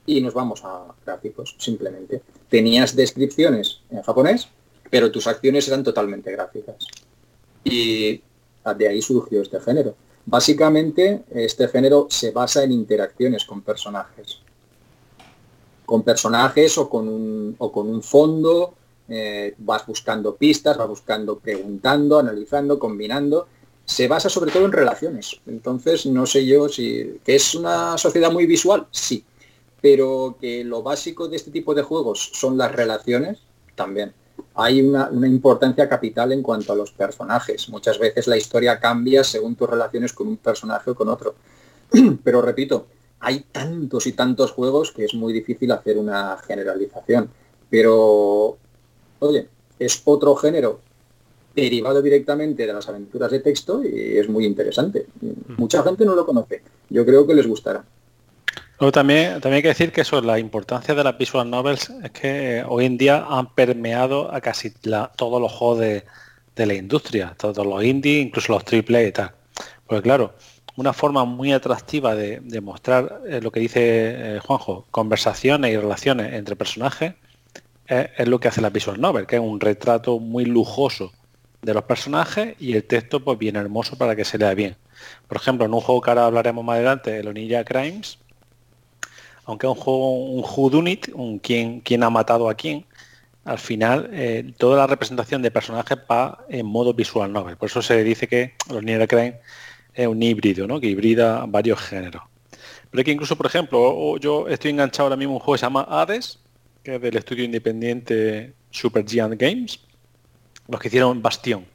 [0.06, 2.22] Y nos vamos a gráficos, simplemente.
[2.48, 4.48] Tenías descripciones en japonés,
[4.90, 6.86] pero tus acciones eran totalmente gráficas.
[7.64, 8.22] Y
[8.76, 9.94] de ahí surgió este género.
[10.26, 14.38] Básicamente, este género se basa en interacciones con personajes.
[15.84, 18.74] Con personajes o con un, o con un fondo,
[19.08, 23.48] eh, vas buscando pistas, vas buscando, preguntando, analizando, combinando,
[23.84, 25.40] se basa sobre todo en relaciones.
[25.46, 27.20] Entonces, no sé yo si...
[27.24, 28.86] ¿Que es una sociedad muy visual?
[28.90, 29.24] Sí.
[29.80, 33.40] Pero que lo básico de este tipo de juegos son las relaciones,
[33.74, 34.14] también.
[34.54, 37.68] Hay una, importancia capital en cuanto a los personajes.
[37.68, 41.34] Muchas veces la historia cambia según tus relaciones con un personaje o con otro.
[42.24, 42.86] Pero repito,
[43.20, 47.28] hay tantos y tantos juegos que es muy difícil hacer una generalización.
[47.68, 48.56] Pero,
[49.18, 50.80] oye, es otro género
[51.54, 55.06] derivado directamente de las aventuras de texto y es muy interesante.
[55.56, 56.62] Mucha gente no lo conoce.
[56.90, 57.84] Yo creo que les gustará.
[58.80, 62.10] Luego también, también hay que decir que eso, la importancia de las visual novels es
[62.10, 66.04] que eh, hoy en día han permeado a casi todos los juegos de,
[66.56, 69.30] la industria, todos los indie, incluso los triple y tal.
[69.86, 70.34] Porque claro,
[70.76, 73.80] una forma muy atractiva de, mostrar eh, lo que dice
[74.36, 77.14] eh, Juanjo, conversaciones y relaciones entre personajes,
[77.86, 81.12] es, es, lo que hace la visual novel, que es un retrato muy lujoso
[81.64, 84.76] de los personajes y el texto pues bien hermoso para que se lea bien.
[85.26, 88.18] Por ejemplo, en un juego que ahora hablaremos más adelante, el Onilla Crimes,
[89.44, 92.84] aunque es un juego, un whodunit, un quién, quién ha matado a quién,
[93.44, 97.56] al final eh, toda la representación de personajes va en modo visual novel.
[97.56, 99.34] Por eso se dice que los Onilla Crimes
[99.92, 100.80] es un híbrido, ¿no?
[100.80, 102.22] que hibrida varios géneros.
[102.90, 105.58] Pero es que incluso, por ejemplo, yo estoy enganchado ahora mismo en un juego que
[105.58, 106.38] se llama Hades,
[106.82, 109.80] que es del estudio independiente Super Giant Games
[110.68, 111.66] los que hicieron Bastión.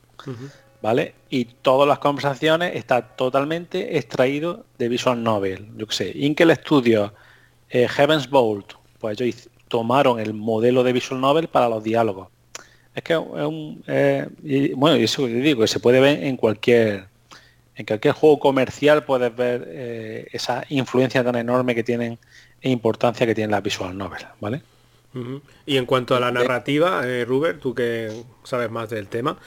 [0.81, 1.13] ¿Vale?
[1.29, 5.67] Y todas las conversaciones está totalmente extraído de Visual Novel.
[5.75, 7.13] Yo qué sé, Inkel Studio,
[7.69, 12.29] eh, Heaven's Bolt, pues ellos tomaron el modelo de Visual Novel para los diálogos.
[12.95, 14.27] Es que es un, eh,
[14.75, 17.07] bueno, y eso digo, que se puede ver en cualquier
[17.79, 22.19] en cualquier juego comercial puedes ver eh, esa influencia tan enorme que tienen
[22.61, 24.61] e importancia que tienen las visual novel, ¿vale?
[25.65, 29.37] Y en cuanto a la narrativa, eh, Ruber, tú que sabes más del tema,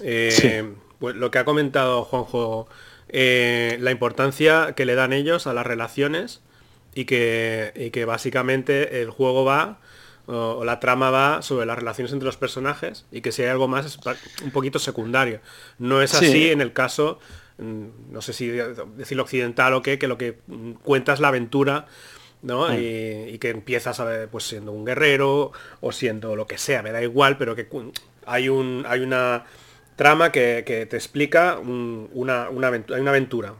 [0.00, 2.66] eh, pues lo que ha comentado Juanjo,
[3.08, 6.40] eh, la importancia que le dan ellos a las relaciones
[6.94, 9.80] y que, que básicamente el juego va
[10.26, 13.68] o, la trama va sobre las relaciones entre los personajes y que si hay algo
[13.68, 13.98] más es
[14.42, 15.40] un poquito secundario.
[15.78, 17.18] No es así en el caso,
[17.58, 20.38] mm, no sé si decirlo occidental o qué, que lo que
[20.82, 21.86] cuenta es la aventura
[22.42, 22.68] ¿no?
[22.68, 22.74] Mm.
[22.74, 26.92] Y, que empiezas a ver, pues siendo un guerrero o siendo lo que sea, me
[26.92, 27.66] da igual, pero que
[28.26, 29.44] hay, un, hay una
[29.96, 33.54] trama que, te explica una, una, aventura, una aventura.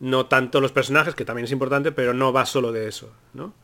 [0.00, 3.54] No tanto los personajes, que también es importante, pero no va solo de eso, ¿no?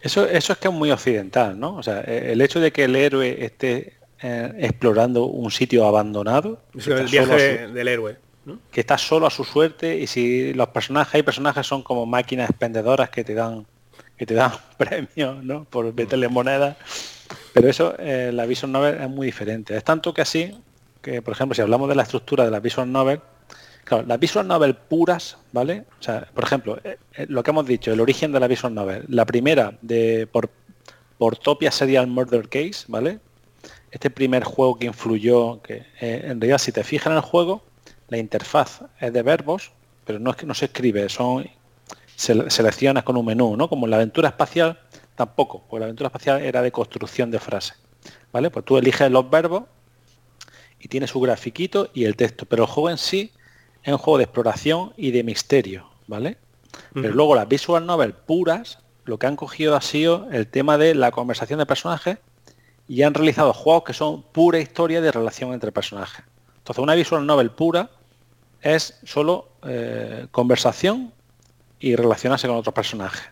[0.00, 1.76] Eso, eso es que es muy occidental, ¿no?
[1.76, 6.62] O sea, e, el hecho de que el héroe esté eh, explorando un sitio abandonado.
[6.76, 8.16] Es el viaje del héroe.
[8.70, 12.50] Que está solo a su suerte y si los personajes, hay personajes son como máquinas
[12.50, 13.66] expendedoras que te dan
[14.16, 15.64] que te dan premios, ¿no?
[15.64, 16.76] Por meterle moneda.
[17.52, 19.76] Pero eso, eh, la Visual Novel es muy diferente.
[19.76, 20.58] Es tanto que así,
[21.00, 23.20] que por ejemplo, si hablamos de la estructura de la Visual Novel,
[23.84, 25.84] claro, las Visual Novel puras, ¿vale?
[25.98, 28.74] O sea, por ejemplo, eh, eh, lo que hemos dicho, el origen de la Visual
[28.74, 29.04] Novel.
[29.08, 30.50] La primera de por,
[31.18, 33.20] por Topia Serial Murder Case, ¿vale?
[33.90, 37.62] Este primer juego que influyó, que en realidad si te fijas en el juego,
[38.08, 39.72] la interfaz es de verbos,
[40.06, 41.46] pero no es que no se escribe, son
[42.16, 43.68] seleccionas con un menú, ¿no?
[43.68, 44.78] Como la aventura espacial,
[45.14, 47.78] tampoco, porque la aventura espacial era de construcción de frases.
[48.32, 48.50] ¿Vale?
[48.50, 49.64] Pues tú eliges los verbos
[50.78, 53.32] y tiene su grafiquito y el texto, pero el juego en sí
[53.82, 56.38] es un juego de exploración y de misterio, ¿vale?
[56.94, 60.94] Pero luego las visual novel puras, lo que han cogido ha sido el tema de
[60.94, 62.18] la conversación de personajes
[62.88, 66.24] y han realizado juegos que son pura historia de relación entre personajes.
[66.58, 67.90] Entonces una visual novel pura
[68.60, 71.12] es solo eh, conversación
[71.82, 73.24] y relacionarse con otros personajes.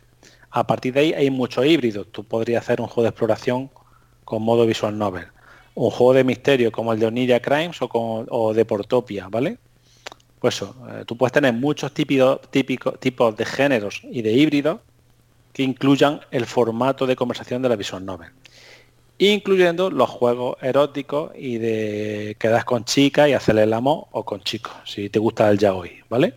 [0.50, 2.08] A partir de ahí hay muchos híbridos.
[2.10, 3.70] Tú podrías hacer un juego de exploración
[4.24, 5.26] con modo visual novel.
[5.74, 9.58] Un juego de misterio como el de Oniria Crimes o, de Portopia, ¿vale?
[10.40, 12.40] Pues eso, eh, tú puedes tener muchos típicos,
[12.98, 14.80] tipos de géneros y de híbridos
[15.52, 18.30] que incluyan el formato de conversación de la visual novel.
[19.18, 24.40] Incluyendo los juegos eróticos y de quedas con chicas y hacerle el amor o con
[24.40, 26.34] chicos, si te gusta el yaoi, ¿vale?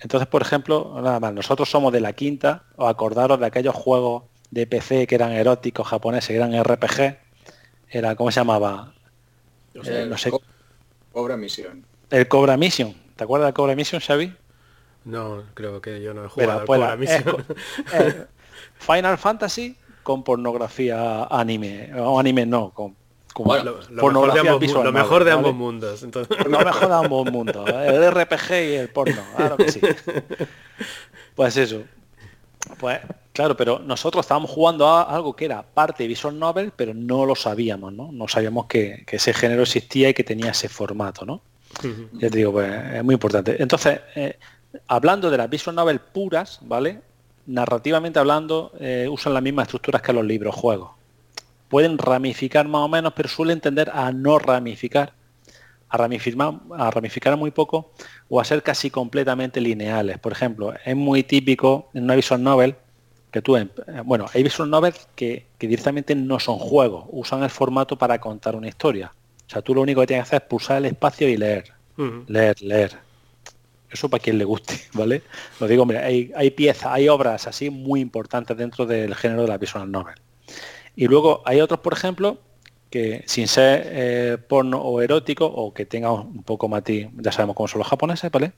[0.00, 4.24] Entonces, por ejemplo, nada más, nosotros somos de la quinta, o acordaros de aquellos juegos
[4.50, 7.18] de PC que eran eróticos japoneses, que eran RPG,
[7.88, 8.92] era, ¿cómo se llamaba?
[9.74, 10.30] Eh, no sé.
[11.12, 11.84] Cobra Mission.
[12.10, 12.94] El Cobra Mission.
[13.16, 14.32] ¿Te acuerdas del Cobra Mission, Xavi?
[15.04, 17.46] No, creo que yo no he jugado al pues Cobra Mission.
[18.78, 21.90] Final Fantasy con pornografía anime.
[21.98, 22.94] O anime no, con
[23.44, 24.12] lo,
[24.92, 26.02] mejor de ambos, mundos.
[26.02, 27.68] Lo mejor de ambos mundos.
[27.68, 29.80] El RPG y el porno, claro que sí.
[31.34, 31.82] Pues eso.
[32.78, 32.98] Pues
[33.32, 37.34] claro, pero nosotros estábamos jugando a algo que era parte visual novel, pero no lo
[37.34, 38.10] sabíamos, ¿no?
[38.10, 41.42] No sabíamos que, ese género existía y que tenía ese formato, ¿no?
[42.14, 43.60] Ya te digo, pues es muy importante.
[43.60, 44.38] Entonces, eh,
[44.88, 47.02] hablando de las visual novel puras, ¿vale?
[47.46, 50.96] Narrativamente hablando, eh, usan las mismas estructuras que los libros, juegos
[51.68, 55.12] pueden ramificar más o menos, pero suelen tender a no ramificar,
[55.88, 57.92] a ramificar, a ramificar muy poco
[58.28, 60.18] o a ser casi completamente lineales.
[60.18, 62.76] Por ejemplo, es muy típico en una visual novel
[63.30, 63.56] que tú,
[64.04, 68.68] bueno, hay visual novels que, directamente no son juegos, usan el formato para contar una
[68.68, 69.12] historia.
[69.46, 71.72] O sea, tú lo único que tienes que hacer es pulsar el espacio y leer,
[72.28, 72.98] leer, leer.
[73.90, 75.22] Eso para quien le guste, ¿vale?
[75.60, 79.48] Lo digo, mira, hay, hay piezas, hay obras así muy importantes dentro del género de
[79.48, 80.14] la visual novel.
[80.96, 82.38] Y luego hay otros, por ejemplo,
[82.90, 87.54] que sin ser eh, porno o erótico o que tenga un poco matiz, ya sabemos
[87.54, 88.52] cómo son los japoneses, ¿vale?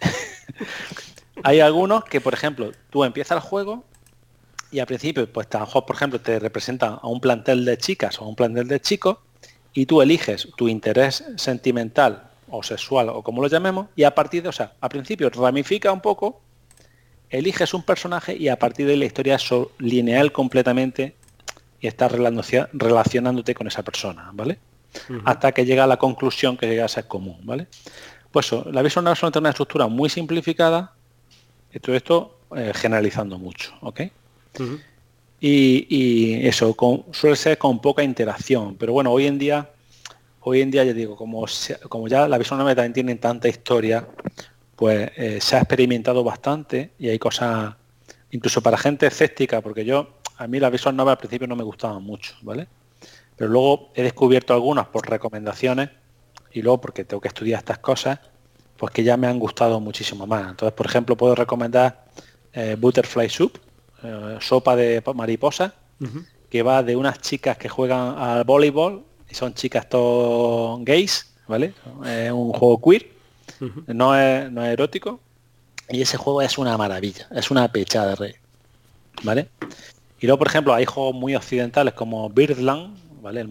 [1.42, 3.84] hay algunos que, por ejemplo, tú empiezas el juego
[4.70, 8.24] y al principio, pues a por ejemplo, te representan a un plantel de chicas o
[8.24, 9.18] a un plantel de chicos
[9.74, 14.42] y tú eliges tu interés sentimental o sexual o como lo llamemos y a partir
[14.42, 16.40] de, o sea, al principio ramifica un poco,
[17.28, 21.14] eliges un personaje y a partir de la historia es lineal completamente
[21.86, 24.58] y estás relacionándote con esa persona, ¿vale?
[25.24, 27.68] Hasta que llega a la conclusión que llega a ser común, ¿vale?
[28.32, 30.94] Pues eso, la visión es una estructura muy simplificada,
[31.72, 34.00] y todo esto eh, generalizando mucho, ¿ok?
[35.40, 36.74] y, eso
[37.12, 39.70] suele ser con poca interacción, pero bueno, hoy en día,
[40.40, 41.46] hoy en día ya digo, como,
[41.88, 44.08] como ya la visión también tiene tanta historia,
[44.74, 47.76] pues eh, se ha experimentado bastante y hay cosas,
[48.32, 51.64] incluso para gente escéptica, porque yo a mí la visual novel al principio no me
[51.64, 52.68] gustaban mucho, ¿vale?
[53.36, 55.90] Pero luego he descubierto algunas por recomendaciones
[56.52, 58.18] y luego porque tengo que estudiar estas cosas,
[58.76, 60.50] pues que ya me han gustado muchísimo más.
[60.50, 62.06] Entonces, por ejemplo, puedo recomendar
[62.52, 63.58] eh, Butterfly Soup,
[64.02, 65.74] eh, sopa de mariposa,
[66.50, 71.74] que va de unas chicas que juegan al voleibol y son chicas todos gays, ¿vale?
[72.04, 73.10] Es un juego queer,
[73.86, 75.20] no, es, no es erótico
[75.88, 78.34] y ese juego es una maravilla, es una pechada de rey,
[79.22, 79.48] ¿vale?
[80.26, 83.46] Y luego, por ejemplo, hay juegos muy occidentales como Birdland, ¿vale?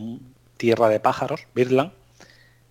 [0.58, 1.94] Tierra de pájaros, Birdland.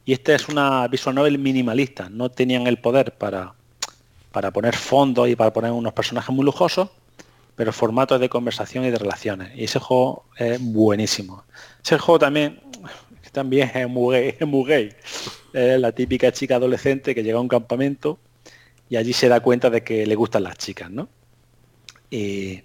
[0.04, 2.10] Y este es una visual novel minimalista.
[2.10, 3.54] No tenían el poder para,
[4.30, 6.90] para poner fondos y para poner unos personajes muy lujosos,
[7.56, 9.56] pero el formato es de conversación y de relaciones.
[9.56, 11.42] Y ese juego es buenísimo.
[11.82, 12.60] Ese juego también,
[13.32, 14.46] también es muy gay.
[14.46, 14.92] Muy gay.
[15.54, 18.18] la típica chica adolescente que llega a un campamento
[18.90, 21.08] y allí se da cuenta de que le gustan las chicas, ¿no?
[22.10, 22.60] Y,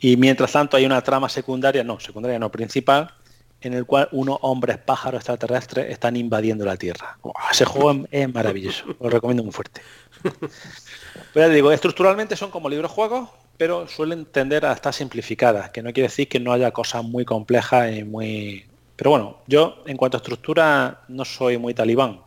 [0.00, 3.12] y mientras tanto hay una trama secundaria, no, secundaria no, principal,
[3.60, 7.18] en el cual unos hombres pájaros extraterrestres están invadiendo la Tierra.
[7.50, 9.82] ese juego es maravilloso, lo recomiendo muy fuerte.
[11.34, 15.92] Pero digo, estructuralmente son como libros juegos, pero suelen tender a estar simplificadas, que no
[15.92, 18.64] quiere decir que no haya cosas muy complejas y muy...
[18.94, 22.20] Pero bueno, yo en cuanto a estructura no soy muy talibán.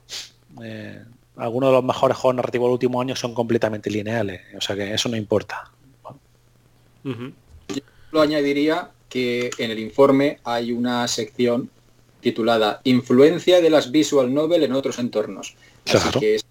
[0.61, 1.01] Eh,
[1.37, 4.93] algunos de los mejores juegos narrativos del último año son completamente lineales, o sea que
[4.93, 5.71] eso no importa
[8.11, 11.69] lo añadiría que en el informe hay una sección
[12.21, 15.55] titulada Influencia de las visual novel en otros entornos.
[15.91, 16.45] Así que es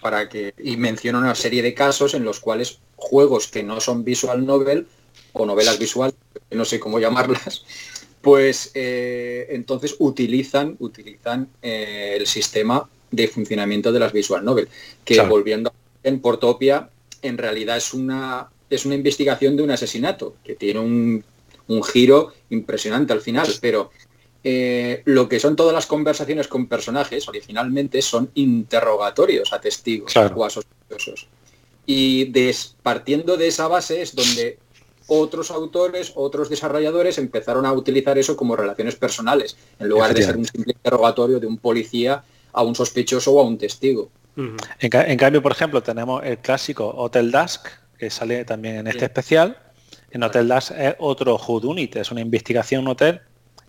[0.00, 4.04] para que y menciona una serie de casos en los cuales juegos que no son
[4.04, 4.86] visual novel
[5.32, 6.16] o novelas visuales,
[6.50, 7.64] no sé cómo llamarlas,
[8.20, 14.68] pues eh, entonces utilizan utilizan eh, el sistema de funcionamiento de las visual novel,
[15.04, 15.72] que volviendo
[16.02, 16.90] en Portopia
[17.22, 21.24] en realidad es una, es una investigación de un asesinato, que tiene un,
[21.82, 23.90] giro impresionante al final, pero
[24.44, 30.44] eh, lo que son todas las conversaciones con personajes originalmente son interrogatorios a testigos o
[30.44, 31.26] a sospechosos.
[31.86, 32.32] Y
[32.82, 34.58] partiendo de esa base es donde
[35.06, 40.36] otros autores, otros desarrolladores empezaron a utilizar eso como relaciones personales, en lugar de ser
[40.36, 44.10] un simple interrogatorio de un policía a un sospechoso o a un testigo.
[44.36, 47.68] en, cambio, por ejemplo, tenemos el clásico Hotel Dusk,
[47.98, 49.58] que sale también en este especial.
[50.10, 53.20] En Hotel Dusk es otro HUD Unit, es una investigación hotel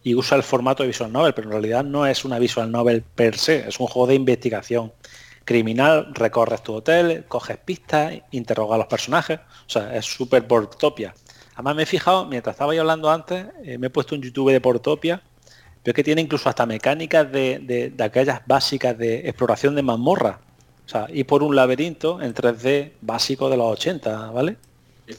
[0.03, 3.01] y usa el formato de visual novel, pero en realidad no es una visual novel
[3.01, 4.93] per se, es un juego de investigación
[5.43, 11.13] criminal, recorres tu hotel, coges pistas, interrogas a los personajes, o sea, es súper Portopia.
[11.55, 14.51] Además me he fijado, mientras estaba yo hablando antes, eh, me he puesto un YouTube
[14.51, 15.23] de Portopia,
[15.82, 20.41] pero es que tiene incluso hasta mecánicas de, aquellas básicas de exploración de mazmorra.
[20.88, 24.55] O sea, ir por un laberinto en 3D básico de los 80, ¿vale?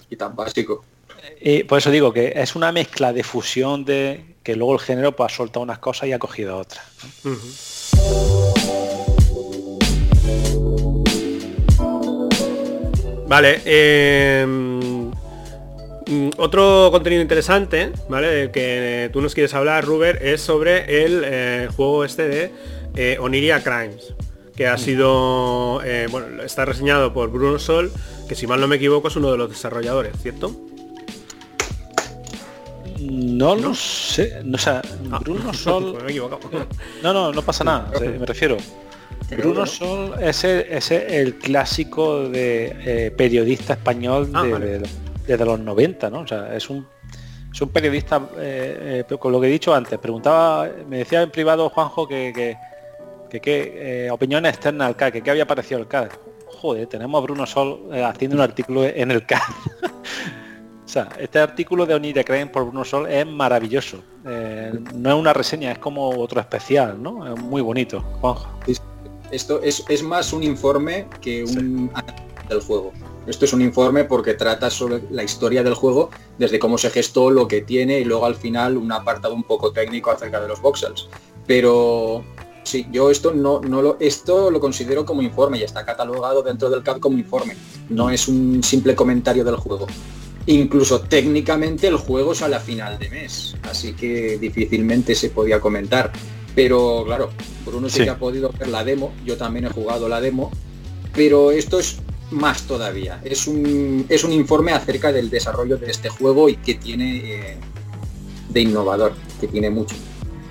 [0.08, 0.82] Y tan básico.
[1.42, 5.14] Y por eso digo que es una mezcla de fusión de que luego el género
[5.14, 6.86] pues, ha soltado unas cosas y ha cogido otras.
[13.28, 18.50] Vale, em, mm, otro contenido interesante, ¿vale?
[18.50, 22.50] Que tú nos quieres hablar, Ruber, es sobre el eh, juego este de
[22.96, 24.14] eh, Oniria Crimes,
[24.58, 27.92] que ha sido, eh, bueno, está reseñado por Bruno Sol,
[28.28, 30.50] que si mal no me equivoco es uno de los desarrolladores, ¿cierto?
[32.98, 34.60] No lo sé, no, o
[35.12, 35.20] ah.
[35.20, 35.96] Bruno Sol...
[37.04, 38.56] no, no, no pasa nada, me refiero.
[39.30, 44.82] Bruno Sol es el, clásico de eh, periodista español ah, de,
[45.24, 46.22] desde los 90, ¿no?
[46.22, 46.84] O sea, es un,
[47.52, 51.30] es un periodista, eh, eh, con lo que he dicho antes, preguntaba, me decía en
[51.30, 52.56] privado Juanjo que
[53.28, 56.08] qué opiniones externas al CAD, que qué había parecido el CAD.
[56.46, 59.40] Joder, tenemos a Bruno Sol haciendo un artículo en el CAD.
[60.84, 64.02] o sea, este artículo de Onira Creen por Bruno Sol es maravilloso.
[64.24, 67.34] no es una reseña, es como otro especial, ¿no?
[67.34, 68.04] Es muy bonito.
[69.30, 71.90] Esto es, más un informe que un
[72.48, 72.92] del juego.
[73.26, 77.30] Esto es un informe porque trata sobre la historia del juego, desde cómo se gestó,
[77.30, 80.60] lo que tiene y luego al final un apartado un poco técnico acerca de los
[80.62, 81.08] voxels.
[81.46, 82.24] Pero
[82.68, 86.68] sí, yo esto no, no lo, esto lo considero como informe y está catalogado dentro
[86.70, 87.56] del CAD como informe.
[87.88, 89.86] No es un simple comentario del juego.
[90.46, 96.12] Incluso técnicamente el juego sale a final de mes, así que difícilmente se podía comentar.
[96.54, 97.30] Pero claro,
[97.64, 100.50] Bruno sí que ha podido ver la demo, yo también he jugado la demo,
[101.14, 101.98] pero esto es
[102.30, 103.20] más todavía.
[103.24, 107.56] Es un, es un informe acerca del desarrollo de este juego y que tiene eh,
[108.48, 109.94] de innovador, que tiene mucho.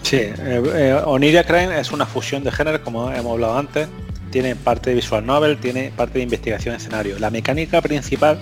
[0.07, 3.89] Sí, eh, eh, Oniria Crime es una fusión de géneros, como hemos hablado antes.
[4.31, 7.19] Tiene parte de visual novel, tiene parte de investigación escenario.
[7.19, 8.39] La mecánica principal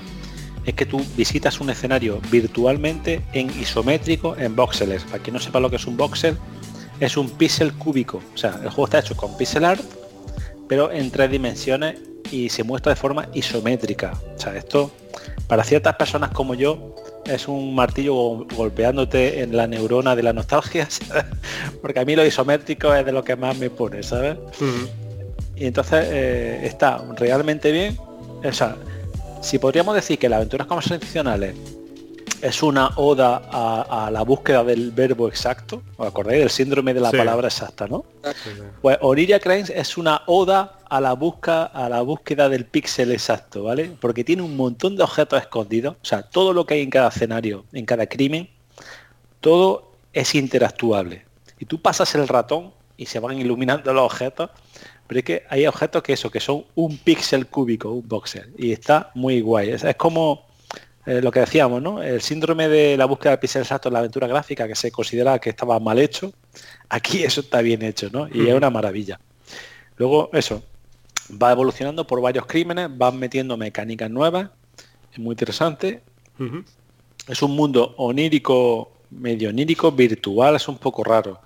[0.63, 5.05] es que tú visitas un escenario virtualmente en isométrico en voxels.
[5.05, 6.37] Para quien no sepa lo que es un voxel,
[6.99, 8.21] es un píxel cúbico.
[8.35, 9.81] O sea, el juego está hecho con pixel art,
[10.69, 11.95] pero en tres dimensiones
[12.29, 14.13] y se muestra de forma isométrica.
[14.35, 14.91] O sea, esto
[15.47, 16.93] para ciertas personas como yo
[17.25, 20.87] es un martillo golpeándote en la neurona de la nostalgia,
[21.81, 24.37] porque a mí lo isométrico es de lo que más me pone, ¿sabes?
[25.55, 27.97] Y entonces eh, está realmente bien.
[28.43, 28.75] O sea,
[29.41, 31.55] si podríamos decir que las aventuras conversacionales
[32.45, 35.81] es una oda a, la búsqueda del verbo exacto.
[35.97, 38.05] ¿Os acordáis del síndrome de la palabra exacta, no?
[38.81, 43.63] Pues Orilla Cranes es una oda a la busca a la búsqueda del píxel exacto,
[43.63, 43.91] ¿vale?
[43.99, 45.95] Porque tiene un montón de objetos escondidos.
[45.95, 48.47] O sea, todo lo que hay en cada escenario, en cada crimen,
[49.41, 51.25] todo es interactuable.
[51.57, 54.51] Y tú pasas el ratón y se van iluminando los objetos,
[55.07, 58.53] pero es que hay objetos que eso, que son un píxel cúbico, un voxel.
[58.55, 59.71] Y está muy guay.
[59.71, 60.45] es como
[61.05, 62.01] eh, lo que decíamos, ¿no?
[62.01, 65.39] El síndrome de la búsqueda del píxel exacto en la aventura gráfica, que se considera
[65.39, 66.33] que estaba mal hecho,
[66.89, 68.27] aquí eso está bien hecho, ¿no?
[68.27, 69.19] Y es una maravilla.
[69.97, 70.63] Luego, eso,
[71.41, 74.49] va evolucionando por varios crímenes, van metiendo mecánicas nuevas,
[75.11, 76.01] es muy interesante.
[77.27, 81.39] Es un mundo onírico, medio onírico, virtual, es un poco raro.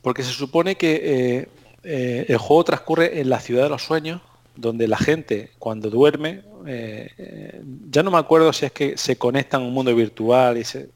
[0.00, 1.48] Porque se supone que eh,
[1.82, 4.22] eh, el juego transcurre en la ciudad de los sueños,
[4.56, 9.56] donde la gente cuando duerme, eh, ya no me acuerdo si es que se conecta
[9.56, 10.90] en un mundo virtual y se...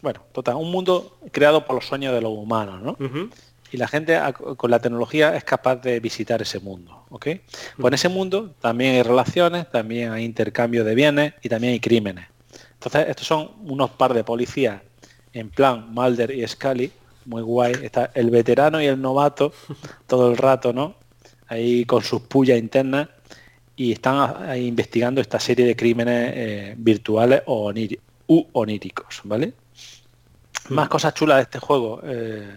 [0.00, 2.96] Bueno, total, un mundo creado por los sueños de los humanos, ¿no?
[3.70, 4.18] Y la gente
[4.56, 7.26] con la tecnología es capaz de visitar ese mundo, ¿ok?
[7.76, 11.80] Pues en ese mundo también hay relaciones, también hay intercambio de bienes y también hay
[11.80, 12.26] crímenes.
[12.74, 14.82] Entonces, estos son unos par de policías
[15.32, 16.92] en plan Mulder y Scully,
[17.24, 17.74] muy guay.
[17.82, 19.52] Está el veterano y el novato
[20.06, 20.96] todo el rato, ¿no?
[21.52, 23.08] Ahí con sus pullas internas
[23.76, 27.72] y están investigando esta serie de crímenes eh, virtuales o
[28.26, 29.54] u oníricos, ¿vale?
[30.68, 32.00] Más cosas chulas de este juego.
[32.04, 32.54] Eh,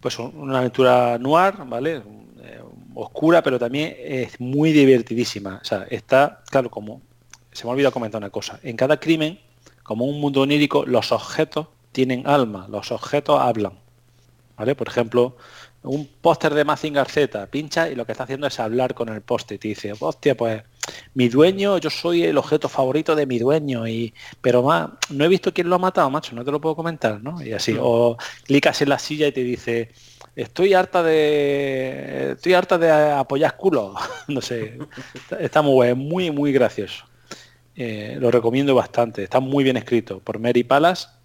[0.00, 2.02] pues una aventura noir, ¿vale?
[2.42, 2.60] Eh,
[2.94, 5.60] oscura, pero también es muy divertidísima.
[5.62, 7.02] O sea, está, claro, como
[7.52, 8.58] se me ha olvidado comentar una cosa.
[8.62, 9.38] En cada crimen,
[9.82, 13.78] como un mundo onírico, los objetos tienen alma, los objetos hablan.
[14.56, 14.74] ¿Vale?
[14.74, 15.36] Por ejemplo,
[15.84, 19.20] un póster de Mazinger Z, pincha y lo que está haciendo es hablar con el
[19.20, 20.62] póster y te dice, hostia, pues
[21.12, 25.28] mi dueño, yo soy el objeto favorito de mi dueño, y pero más, no he
[25.28, 27.42] visto quién lo ha matado, macho, no te lo puedo comentar, ¿no?
[27.42, 29.90] Y así, o clicas en la silla y te dice,
[30.34, 33.94] estoy harta de estoy harta de apoyar culo,
[34.28, 34.78] no sé,
[35.38, 37.04] está, muy muy, muy gracioso.
[37.76, 41.18] Eh, lo recomiendo bastante, está muy bien escrito por Mary Palas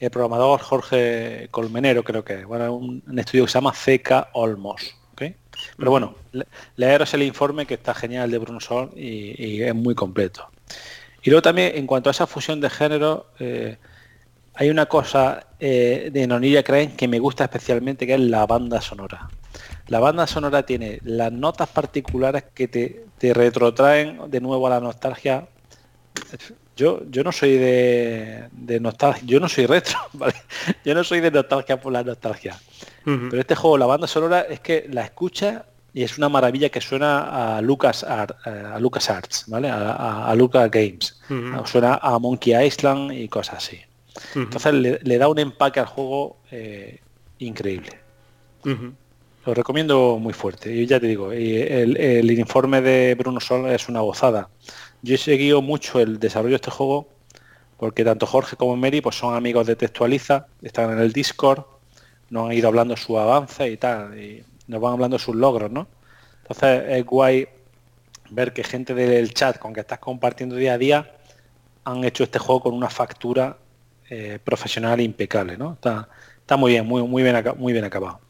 [0.00, 4.94] el programador Jorge Colmenero, creo que, bueno, un, estudio que se llama CK Olmos.
[5.76, 6.14] Pero bueno,
[6.76, 10.48] leeros el informe que está genial de Bruno Sol y, es muy completo.
[11.22, 13.76] Y luego también, en cuanto a esa fusión de género, eh,
[14.54, 18.80] hay una cosa eh, de Nonilla Crane que me gusta especialmente, que es la banda
[18.80, 19.28] sonora.
[19.88, 24.80] La banda sonora tiene las notas particulares que te, te retrotraen de nuevo a la
[24.80, 25.48] nostalgia
[26.78, 30.34] yo, yo no soy de, nostalgia, yo no soy retro, ¿vale?
[30.84, 32.58] Yo no soy de nostalgia por la nostalgia.
[33.04, 35.64] Pero este juego, la banda sonora, es que la escucha
[35.94, 39.70] y es una maravilla que suena a Lucas a Lucas Arts, ¿vale?
[39.70, 41.18] A, Lucas Games.
[41.64, 43.80] Suena a Monkey Island y cosas así.
[44.34, 47.00] Entonces le, da un empaque al juego eh,
[47.38, 47.98] increíble.
[49.46, 50.70] Lo recomiendo muy fuerte.
[50.70, 54.50] Y ya te digo, el, el informe de Bruno Sol es una gozada.
[55.02, 57.08] Yo he seguido mucho el desarrollo de este juego
[57.78, 61.64] porque tanto Jorge como Mary pues son amigos de Textualiza, están en el Discord,
[62.28, 65.86] nos han ido hablando su avance y tal, y nos van hablando sus logros, ¿no?
[66.42, 67.46] Entonces es guay
[68.30, 71.14] ver que gente del chat con que estás compartiendo día a día
[71.84, 73.56] han hecho este juego con una factura
[74.10, 75.74] eh, profesional impecable, ¿no?
[75.74, 76.08] Está,
[76.40, 78.20] está muy bien, muy, muy, bien, muy bien acabado.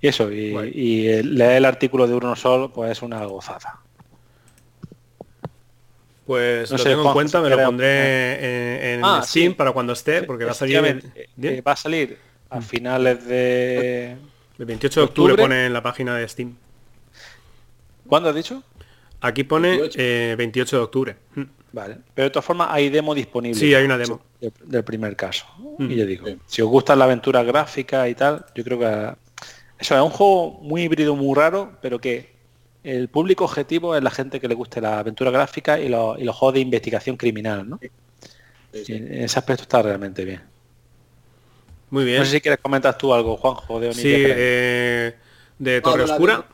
[0.00, 3.80] Y eso, y, y leer el artículo de Bruno Sol, pues es una gozada.
[6.30, 10.44] Pues lo tengo en cuenta, me lo pondré en, ah, Steam para cuando esté, porque
[10.44, 11.12] va a salir...
[11.42, 12.16] Eh, va a salir
[12.48, 12.62] a mm.
[12.62, 14.16] finales de...
[14.56, 16.54] El 28 de octubre, pone en la página de Steam.
[18.06, 18.62] ¿Cuándo has dicho?
[19.20, 21.16] Aquí pone 28, eh, de octubre.
[21.34, 21.42] Mm.
[21.72, 23.58] Vale, pero de todas formas hay demo disponible.
[23.58, 24.20] Sí, hay una demo.
[24.40, 25.46] Del, primer caso.
[25.80, 29.14] Y yo digo, si os gusta la aventura gráfica y tal, yo creo que...
[29.80, 32.39] Eso es un juego muy híbrido, muy raro, pero que
[32.82, 36.54] el público objetivo es la gente que le guste la aventura gráfica y, los juegos
[36.54, 37.78] de investigación criminal, ¿no?
[38.72, 40.42] En ese aspecto está realmente bien.
[41.90, 42.18] Muy bien.
[42.18, 45.14] No sé si quieres comentar tú algo, Juanjo, de Sí, eh,
[45.58, 46.46] de Torre Oscura.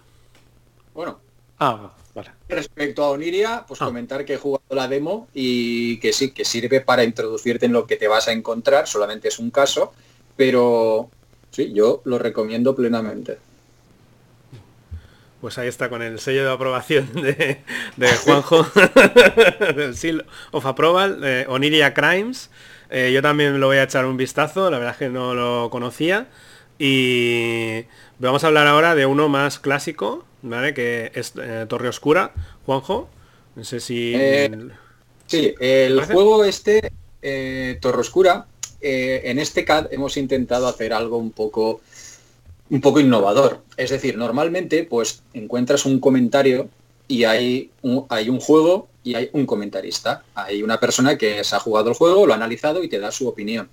[0.95, 1.21] Bueno.
[1.59, 2.31] Ah, vale.
[2.49, 3.85] Respecto a Oniria, pues ah.
[3.85, 7.87] comentar que he jugado la demo y que sí, que sirve para introducirte en lo
[7.87, 9.93] que te vas a encontrar, solamente es un caso,
[10.37, 11.11] pero
[11.51, 13.39] sí, yo lo recomiendo plenamente
[15.41, 17.59] pues ahí está con el sello de aprobación de,
[18.25, 18.65] Juanjo,
[19.77, 22.51] del Seal of Approval, de Oniria Crimes.
[22.91, 25.71] Eh, yo también lo voy a echar un vistazo, la verdad es que no lo
[25.71, 26.29] conocía.
[26.79, 27.85] Y
[28.19, 30.75] vamos a hablar ahora de uno más clásico, ¿vale?
[30.75, 32.33] Que es eh, Torre Oscura.
[32.65, 33.09] Juanjo,
[33.55, 34.15] no sé si...
[34.15, 34.51] Eh,
[35.27, 36.93] sí, el juego este,
[37.81, 38.47] Torre Oscura,
[38.81, 41.81] en este CAD hemos intentado hacer algo un poco
[42.71, 43.63] un poco innovador.
[43.77, 46.69] Es decir, normalmente pues encuentras un comentario
[47.09, 50.25] y hay un, hay un juego y hay un comentarista.
[50.35, 53.13] Hay una persona que se ha jugado el juego, lo ha analizado y te da
[53.13, 53.69] su opinión.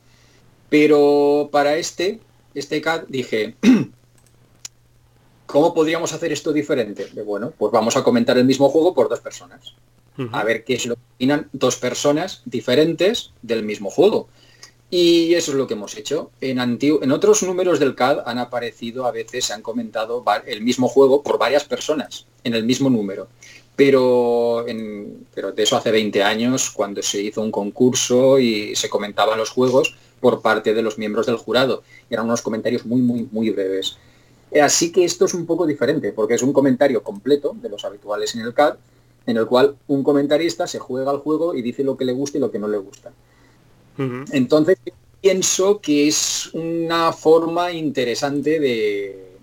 [0.69, 2.19] Pero para este,
[2.53, 3.55] este CAD dije,
[5.45, 7.07] ¿cómo podríamos hacer esto diferente?
[7.25, 9.73] Bueno, pues vamos a comentar el mismo juego por dos personas.
[10.31, 14.29] A ver qué es lo que opinan dos personas diferentes del mismo juego.
[14.95, 16.29] Y eso es lo que hemos hecho.
[16.39, 21.23] En, otros números del CAD han aparecido, a veces se han comentado el mismo juego
[21.23, 23.27] por varias personas en el mismo número.
[23.75, 24.63] Pero,
[25.33, 29.49] pero de eso hace 20 años, cuando se hizo un concurso y se comentaban los
[29.49, 31.81] juegos por parte de los miembros del jurado.
[32.11, 33.97] Eran unos comentarios muy, muy, muy breves.
[34.61, 38.35] Así que esto es un poco diferente, porque es un comentario completo de los habituales
[38.35, 38.75] en el CAD,
[39.25, 42.37] en el cual un comentarista se juega al juego y dice lo que le gusta
[42.37, 43.11] y lo que no le gusta.
[43.97, 44.77] Entonces
[45.21, 49.37] pienso que es una forma interesante de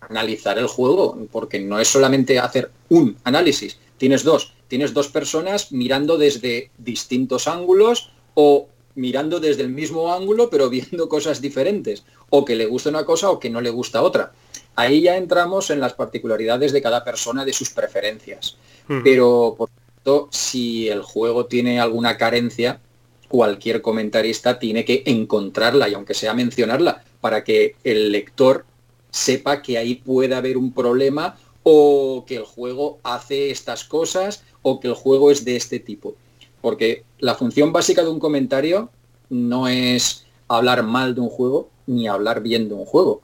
[0.00, 5.72] analizar el juego, porque no es solamente hacer un análisis, tienes dos, tienes dos personas
[5.72, 12.44] mirando desde distintos ángulos o mirando desde el mismo ángulo pero viendo cosas diferentes, o
[12.44, 14.32] que le gusta una cosa o que no le gusta otra.
[14.74, 18.56] ahí ya entramos en las particularidades de cada persona, de sus preferencias.
[19.02, 22.80] Pero, por tanto, si el juego tiene alguna carencia,
[23.28, 28.64] cualquier comentarista tiene que encontrarla y aunque sea mencionarla para que el lector
[29.10, 34.78] sepa que ahí puede haber un problema o que el juego hace estas cosas o
[34.78, 36.14] que el juego es de este tipo.
[36.60, 38.90] Porque la función básica de un comentario
[39.30, 43.22] no es hablar mal de un juego ni hablar bien de un juego.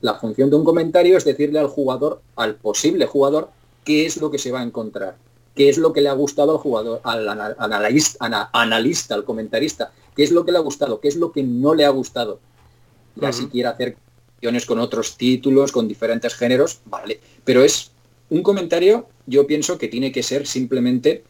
[0.00, 3.50] La función de un comentario es decirle al jugador, al posible jugador,
[3.84, 5.16] qué es lo que se va a encontrar,
[5.54, 7.28] qué es lo que le ha gustado al jugador, al
[7.58, 11.42] analista, analista al comentarista, qué es lo que le ha gustado, qué es lo que
[11.42, 12.40] no le ha gustado.
[13.16, 13.96] Ya si quiere hacer
[14.66, 17.20] con otros títulos, con diferentes géneros, vale.
[17.44, 17.90] Pero es
[18.28, 21.24] un comentario, yo pienso que tiene que ser simplemente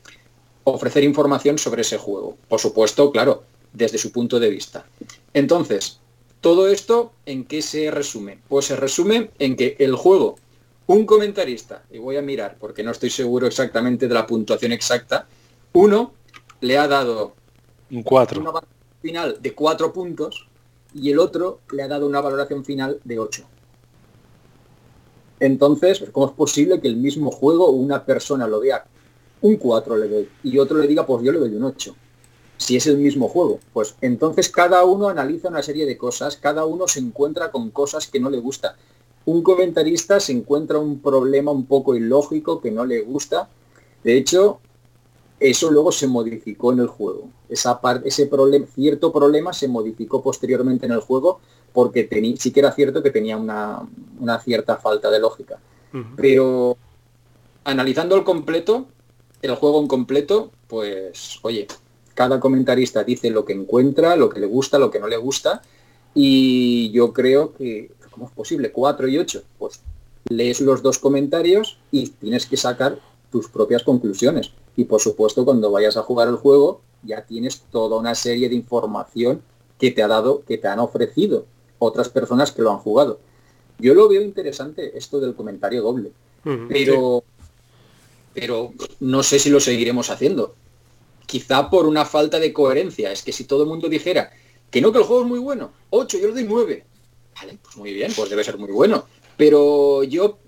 [0.65, 2.37] ofrecer información sobre ese juego.
[2.49, 4.87] Por supuesto, claro, desde su punto de vista.
[5.33, 6.01] Entonces,
[6.41, 8.39] todo esto, ¿en qué se resume?
[8.49, 10.37] Pues se resume en que el juego,
[10.87, 15.27] un comentarista, y voy a mirar porque no estoy seguro exactamente de la puntuación exacta,
[15.73, 16.13] uno
[16.61, 17.35] le ha dado
[17.91, 18.41] un 4.
[18.41, 18.61] Una
[19.01, 20.49] final de cuatro puntos
[20.95, 23.45] y el otro le ha dado una valoración final de 8.
[25.41, 28.87] Entonces, ¿cómo es posible que el mismo juego una persona lo vea
[29.43, 31.95] un 4 le doy y otro le diga, pues yo le doy un 8?
[32.57, 33.61] Si es el mismo juego.
[33.73, 38.07] Pues entonces cada uno analiza una serie de cosas, cada uno se encuentra con cosas
[38.07, 38.77] que no le gusta.
[39.27, 43.49] Un comentarista se encuentra un problema un poco ilógico que no le gusta.
[44.03, 44.61] De hecho,
[45.41, 47.29] eso luego se modificó en el juego.
[47.49, 51.41] Esa parte, ese problema, cierto problema se modificó posteriormente en el juego
[51.73, 52.09] porque
[52.39, 53.89] sí que era cierto que tenía una,
[54.45, 55.59] cierta falta de lógica.
[56.17, 56.77] Pero
[57.65, 58.87] analizando el completo,
[59.43, 61.67] el juego en completo, pues oye,
[62.15, 65.63] cada comentarista dice lo que encuentra, lo que le gusta, lo que no le gusta,
[66.15, 68.71] y yo creo que, ¿cómo es posible?
[68.71, 69.81] 4 y 8, pues
[70.29, 72.99] lees los dos comentarios y tienes que sacar
[73.31, 74.53] tus propias conclusiones.
[74.77, 78.55] Y por supuesto, cuando vayas a jugar el juego, ya tienes toda una serie de
[78.55, 79.43] información
[79.79, 81.45] que te ha dado, que te han ofrecido
[81.79, 83.19] otras personas que lo han jugado.
[83.79, 86.13] Yo lo veo interesante esto del comentario doble,
[86.69, 87.25] pero,
[88.33, 90.55] pero no sé si lo seguiremos haciendo.
[91.27, 93.11] Quizá por una falta de coherencia.
[93.11, 94.31] Es que si todo el mundo dijera
[94.71, 96.85] que no, que el juego es muy bueno, 8, yo le doy 9.
[97.37, 99.05] Vale, pues muy bien, pues debe ser muy bueno.
[99.37, 100.39] Pero yo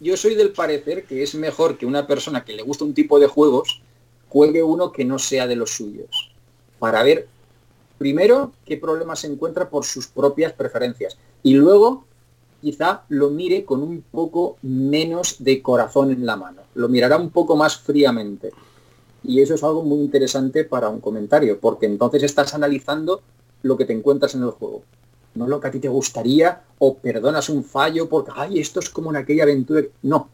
[0.00, 3.18] yo soy del parecer que es mejor que una persona que le gusta un tipo
[3.18, 3.80] de juegos
[4.28, 6.32] juegue uno que no sea de los suyos.
[6.78, 7.28] Para ver,
[7.96, 11.16] primero, qué problemas se encuentra por sus propias preferencias.
[11.42, 12.04] Y luego,
[12.60, 16.62] quizá lo mire con un poco menos de corazón en la mano.
[16.74, 18.50] Lo mirará un poco más fríamente.
[19.22, 23.22] Y eso es algo muy interesante para un comentario, porque entonces estás analizando
[23.62, 24.82] lo que te encuentras en el juego
[25.34, 28.90] no lo que a ti te gustaría, o perdonas un fallo porque, ay, esto es
[28.90, 29.82] como en aquella aventura.
[30.02, 30.28] No.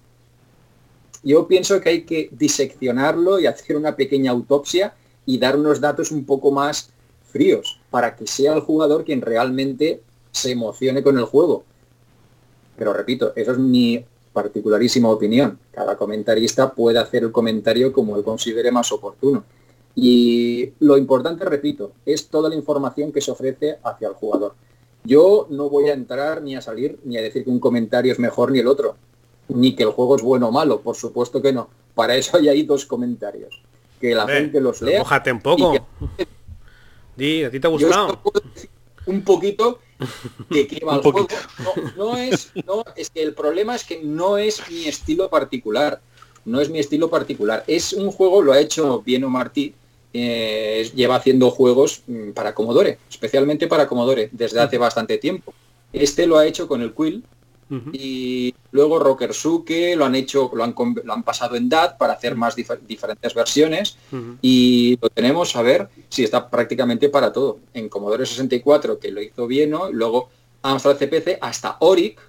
[1.23, 4.95] Yo pienso que hay que diseccionarlo y hacer una pequeña autopsia
[5.27, 6.91] y dar unos datos un poco más
[7.31, 11.65] fríos para que sea el jugador quien realmente se emocione con el juego.
[12.77, 15.59] Pero repito, eso es mi particularísima opinión.
[15.71, 19.45] Cada comentarista puede hacer el comentario como él considere más oportuno.
[19.95, 24.55] Y lo importante, repito, es toda la información que se ofrece hacia el jugador.
[25.05, 28.19] Yo no voy a entrar ni a salir ni a decir que un comentario es
[28.19, 28.97] mejor ni el otro,
[29.49, 31.71] ni que el juego es bueno o malo, por supuesto que no.
[31.95, 33.63] Para eso hay ahí dos comentarios.
[34.01, 35.01] Que la gente los lea.
[35.01, 35.87] Mójate un poco.
[37.17, 38.21] Di, ¿a ti te ha gustado?
[39.07, 39.81] un poquito
[40.49, 41.27] de qué va el juego.
[41.97, 46.01] No, es, no, es que el problema es que no es mi estilo particular.
[46.45, 47.65] No es mi estilo particular.
[47.67, 49.75] Es un juego, lo ha hecho bien Martí,
[50.13, 55.55] eh, lleva haciendo juegos mm, para Commodore, especialmente para Commodore, desde hace bastante tiempo.
[55.93, 57.25] Este lo ha hecho con el Quill
[57.93, 62.15] y luego Rocker Suke lo han hecho, lo han, lo han pasado en DAT para
[62.15, 63.97] hacer más diferentes versiones
[64.43, 67.61] y lo tenemos a ver si está prácticamente para todo.
[67.73, 69.91] En Commodore 64 que lo hizo bien, ¿no?
[69.93, 70.31] luego
[70.63, 72.21] Amstrad CPC hasta Oric,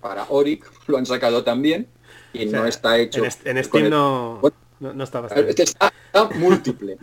[0.00, 1.86] para Oric lo han sacado también
[2.32, 3.22] y no está hecho.
[3.44, 4.40] En, Steam no...
[4.80, 5.92] No, está está,
[6.36, 6.96] múltiple,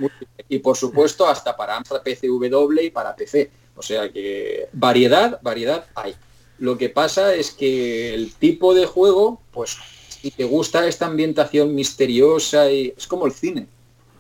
[0.50, 3.52] Y por supuesto hasta para Amstrad PCW y para PC.
[3.76, 6.16] O sea que variedad, variedad hay.
[6.58, 9.78] Lo que pasa es que el tipo de juego, pues
[10.10, 13.68] si te gusta esta ambientación misteriosa y es como el cine.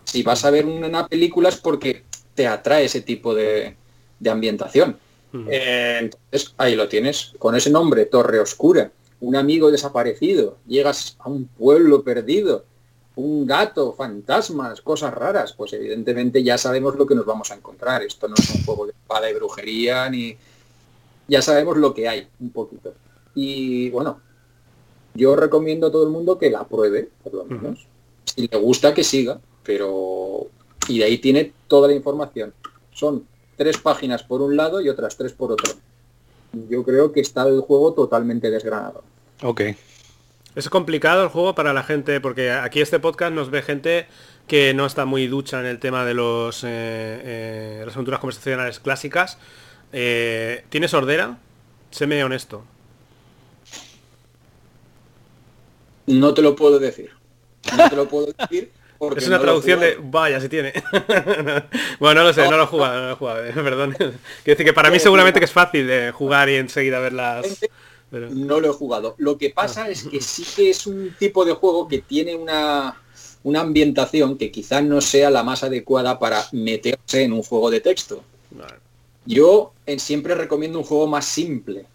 [0.03, 2.03] Si vas a ver una película es porque
[2.35, 3.75] te atrae ese tipo de,
[4.29, 4.97] ambientación.
[5.49, 11.29] Eh, entonces ahí lo tienes, con ese nombre, Torre Oscura, un amigo desaparecido, llegas a
[11.29, 12.63] un pueblo perdido,
[13.17, 18.01] un gato, fantasmas, cosas raras, pues evidentemente ya sabemos lo que nos vamos a encontrar.
[18.03, 20.37] Esto no es un juego de espada y brujería, ni...
[21.27, 22.93] Ya sabemos lo que hay, un poquito.
[23.35, 24.21] y bueno,
[25.17, 27.87] yo recomiendo a todo el mundo que la pruebe, por lo menos.
[28.23, 30.47] Si le gusta, que siga, pero...
[30.87, 32.53] Y de ahí tiene toda la información.
[32.93, 35.73] Son tres páginas por un lado y otras tres por otro.
[36.69, 39.03] Yo creo que está el juego totalmente desgranado.
[39.41, 39.61] Ok.
[40.57, 44.07] Es complicado el juego para la gente, porque aquí este podcast nos ve gente
[44.47, 48.79] que no está muy ducha en el tema de los eh, eh, las aventuras conversacionales
[48.79, 49.37] clásicas.
[49.93, 51.37] Eh, ¿Tienes sordera?
[51.91, 52.65] Séme honesto.
[56.07, 57.11] No te lo puedo decir.
[57.77, 58.71] No te lo puedo decir.
[58.97, 60.73] Porque es una traducción de vaya si tiene
[61.99, 64.65] bueno no lo sé no, lo he jugado no lo he jugado perdón quiero decir
[64.65, 67.59] que para mí seguramente que es fácil de jugar y enseguida ver las
[68.11, 69.15] no lo he jugado.
[69.17, 69.89] Lo que pasa ah.
[69.89, 73.01] es que sí que es un tipo de juego que tiene una,
[73.43, 77.81] una ambientación que quizás no sea la más adecuada para meterse en un juego de
[77.81, 78.23] texto.
[79.25, 81.85] Yo en, siempre recomiendo un juego más simple.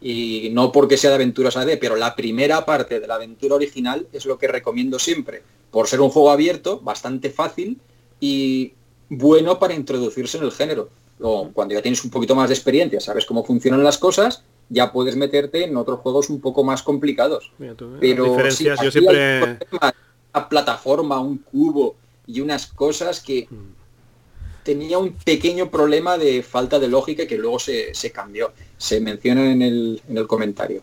[0.00, 4.06] Y no porque sea de aventuras AD, pero la primera parte de la aventura original
[4.12, 5.42] es lo que recomiendo siempre.
[5.70, 7.80] Por ser un juego abierto, bastante fácil
[8.20, 8.74] y
[9.08, 10.90] bueno para introducirse en el género.
[11.20, 14.92] O cuando ya tienes un poquito más de experiencia, sabes cómo funcionan las cosas, ya
[14.92, 17.52] puedes meterte en otros juegos un poco más complicados.
[17.60, 17.74] ¿eh?
[18.00, 19.58] Pero yo siempre...
[19.70, 21.94] Una plataforma, un cubo
[22.26, 24.64] y unas cosas que mm.
[24.64, 28.52] tenía un pequeño problema de falta de lógica que luego se, cambió.
[28.76, 30.82] Se menciona en el, en el comentario.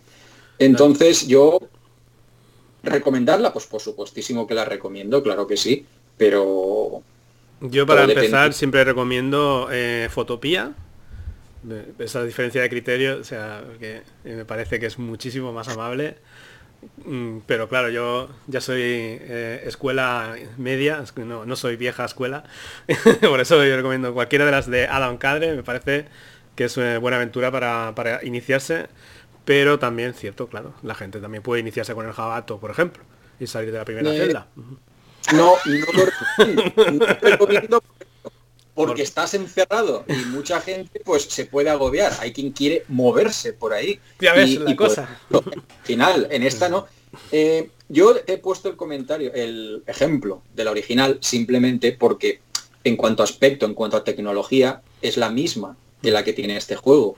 [0.58, 1.60] Entonces yo
[2.84, 5.86] recomendarla, pues por supuestísimo que la recomiendo, claro que sí,
[6.18, 7.02] pero...
[7.62, 10.74] Yo para empezar siempre recomiendo eh, Fotopía,
[12.00, 16.18] esa diferencia de criterio, o sea, que me parece que es muchísimo más amable.
[17.06, 22.44] Mm, pero claro, yo ya soy eh, escuela media, no, no, soy vieja escuela,
[23.22, 26.06] por eso yo recomiendo cualquiera de las de Adam Cadre, me parece
[26.56, 28.88] que es una buena aventura para, para iniciarse,
[29.46, 33.04] pero también, cierto, claro, la gente también puede iniciarse con el Jabato, por ejemplo,
[33.40, 34.48] y salir de la primera eh, celda.
[35.34, 38.11] No, no lo recomiendo porque
[38.98, 42.14] estás encerrado y mucha gente pues se puede agobiar.
[42.20, 44.00] Hay quien quiere moverse por ahí.
[44.20, 45.20] Ya ves la pues, cosa.
[45.84, 46.88] final, en esta no.
[47.32, 52.40] Eh, yo he puesto el comentario, el ejemplo de la original simplemente porque
[52.84, 56.58] en cuanto a aspecto, en cuanto a tecnología, es la misma de la que tiene
[56.58, 57.14] este juego.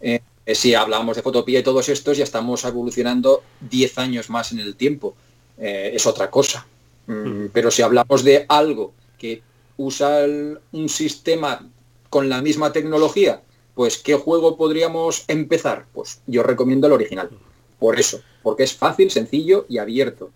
[0.00, 0.20] Eh,
[0.54, 4.76] si hablamos de fotopía y todos estos, ya estamos evolucionando 10 años más en el
[4.76, 5.14] tiempo.
[5.58, 6.66] Eh, es otra cosa.
[7.06, 9.42] Mm, pero si hablamos de algo que
[9.76, 10.24] usa
[10.72, 11.68] un sistema
[12.10, 13.42] con la misma tecnología,
[13.74, 15.86] pues ¿qué juego podríamos empezar?
[15.92, 17.30] Pues yo recomiendo el original.
[17.78, 20.30] Por eso, porque es fácil, sencillo y abierto.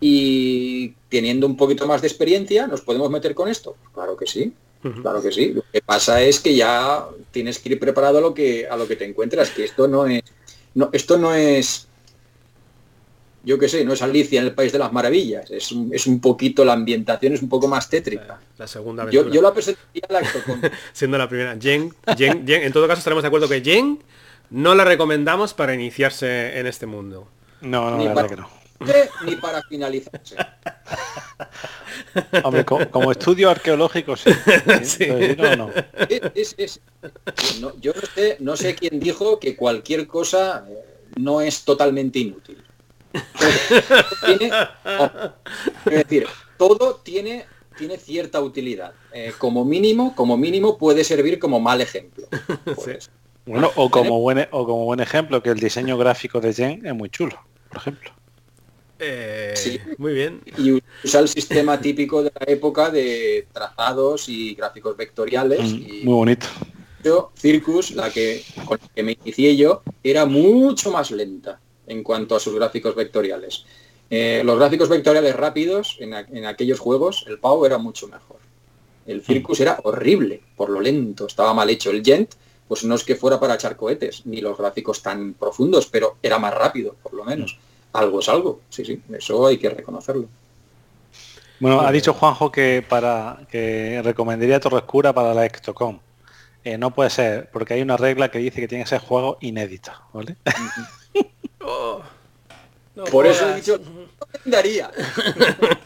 [0.00, 3.76] Y teniendo un poquito más de experiencia, ¿nos podemos meter con esto?
[3.94, 4.52] Claro que sí,
[5.00, 5.52] claro que sí.
[5.52, 8.86] Lo que pasa es que ya tienes que ir preparado a lo que, a lo
[8.86, 10.22] que te encuentras, que esto no es,
[10.74, 11.86] no, esto no es
[13.44, 16.06] yo qué sé, no es Alicia en el País de las Maravillas, es un, es
[16.06, 18.38] un poquito, la ambientación es un poco más tétrica.
[18.56, 20.22] La, segunda Yo, yo, la presentaría la
[20.92, 21.56] Siendo la primera.
[21.60, 23.98] Jen, Jen, Jen, en todo caso estaremos de acuerdo que Jen
[24.50, 27.28] no la recomendamos para iniciarse en este mundo.
[27.62, 28.48] No, no, ni para, que no.
[29.24, 30.36] Ni para finalizarse.
[32.44, 34.30] Hombre, como, estudio arqueológico, sí.
[35.38, 35.70] No, no.
[37.80, 40.84] yo no sé, no sé quién dijo que cualquier cosa eh,
[41.16, 42.62] no es totalmente inútil
[45.86, 47.46] es decir, todo tiene,
[47.76, 48.92] tiene cierta utilidad.
[49.12, 52.26] Eh, como mínimo, como mínimo puede servir como mal ejemplo.
[53.44, 56.94] Bueno, o como buen o como buen ejemplo que el diseño gráfico de Jen es
[56.94, 58.12] muy chulo, por ejemplo.
[59.00, 59.80] Eh, sí.
[59.98, 60.40] Muy bien.
[60.56, 65.60] Y usa el sistema típico de la época de trazados y gráficos vectoriales.
[65.60, 66.46] Mm, muy bonito.
[67.02, 71.58] Yo, Circus, la que con la que me inicié yo, era mucho más lenta
[71.92, 73.64] en cuanto a sus gráficos vectoriales.
[74.10, 78.38] Eh, los gráficos vectoriales rápidos en, aquellos juegos, el PAU era mucho mejor.
[79.06, 79.24] El mm.
[79.24, 81.90] Circus era horrible por lo lento, estaba mal hecho.
[81.90, 82.32] El Gent,
[82.68, 86.38] pues no es que fuera para echar cohetes, ni los gráficos tan profundos, pero era
[86.38, 87.56] más rápido, por lo menos.
[87.58, 87.96] Mm.
[87.96, 90.28] Algo es algo, sí, sí, eso hay que reconocerlo.
[91.60, 96.00] Bueno, ha dicho Juanjo que para que recomendaría Torre Oscura para la Extocom.
[96.64, 99.38] Eh, no puede ser, porque hay una regla que dice que tiene que ser juego
[99.40, 100.36] inédito, ¿vale?
[101.64, 102.02] Oh.
[103.10, 103.80] Por eso he dicho,
[104.44, 104.56] no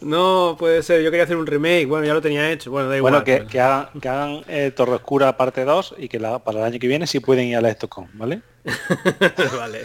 [0.00, 2.96] No puede ser, yo quería hacer un remake, bueno, ya lo tenía hecho, bueno, da
[2.96, 3.12] igual.
[3.12, 6.58] Bueno, que, que hagan, que hagan eh, Torre Oscura parte 2 y que la, para
[6.58, 8.42] el año que viene sí pueden ir a la Stockholm, ¿vale?
[9.58, 9.82] vale.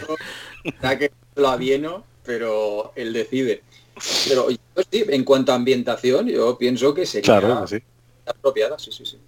[0.82, 3.62] Ya que lo avieno, pero él decide.
[4.28, 4.58] Pero yo,
[4.90, 7.78] sí, en cuanto a ambientación, yo pienso que sería claro, sí.
[8.26, 9.18] apropiada, sí, sí, sí.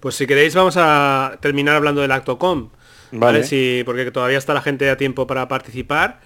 [0.00, 2.70] Pues si queréis vamos a terminar hablando del Actocom.
[3.12, 3.44] ¿Vale?
[3.44, 6.20] Sí, porque todavía está la gente a tiempo para participar.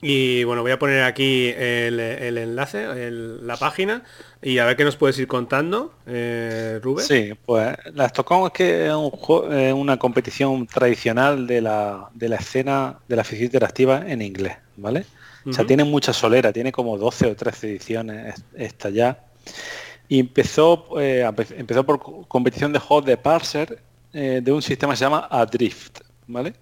[0.00, 4.04] Y bueno, voy a poner aquí el, enlace, la página,
[4.40, 7.04] y a ver qué nos puedes ir contando, eh, Rubén.
[7.04, 12.98] Sí, pues la Stockholm es que es una competición tradicional de la, de la escena
[13.08, 15.04] de la ficción interactiva en inglés, ¿vale?
[15.44, 19.24] O sea, tiene mucha solera, tiene como 12 o 13 ediciones esta ya.
[20.06, 24.98] Y empezó, eh, empezó por competición de juegos de parser eh, de un sistema que
[24.98, 26.52] se llama Adrift, ¿vale?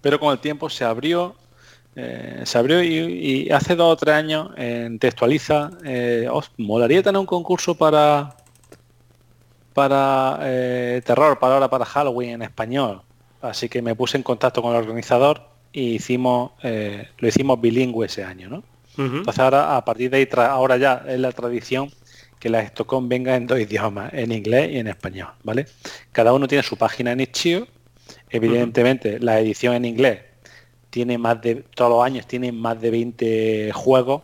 [0.00, 1.36] Pero con el tiempo se abrió
[1.94, 5.70] eh, se abrió y, hace dos o tres años en Textualiza
[6.32, 8.34] os molaría tener un concurso para
[9.74, 10.38] para
[11.04, 13.02] terror para ahora para Halloween en español
[13.42, 18.24] así que me puse en contacto con el organizador y hicimos lo hicimos bilingüe ese
[18.24, 18.62] año ¿no?
[18.96, 21.90] entonces ahora a partir de ahí ahora ya es la tradición
[22.42, 25.66] que la Stockholm venga en dos idiomas, en inglés y en español, ¿vale?
[26.10, 27.68] Cada uno tiene su página en Itch.io.
[28.32, 30.20] Evidentemente, la edición en inglés
[30.90, 34.22] tiene más de, todos los años tiene más de 20 juegos.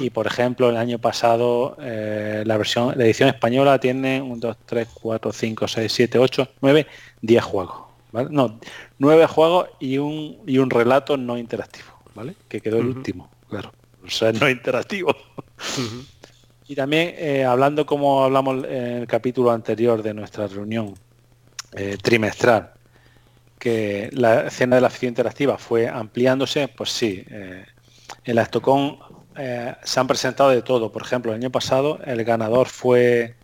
[0.00, 4.56] Y por ejemplo, el año pasado eh, la versión, la edición española tiene 1, 2,
[4.66, 6.86] 3, 4, 5, 6, 7, 8, 9,
[7.22, 7.76] 10 juegos.
[8.10, 8.28] ¿vale?
[8.28, 8.58] No,
[8.98, 12.34] 9 juegos y un, y un relato no interactivo, ¿vale?
[12.48, 13.72] Que quedó el último, claro.
[14.04, 15.14] O sea, no interactivo.
[16.66, 20.94] Y también eh, hablando como hablamos en el capítulo anterior de nuestra reunión
[21.72, 22.72] eh, trimestral,
[23.58, 27.64] que la escena de la ficción interactiva fue ampliándose, pues sí, eh,
[28.24, 28.98] en la Estocón
[29.84, 30.90] se han presentado de todo.
[30.90, 33.36] Por ejemplo, el año pasado el ganador fue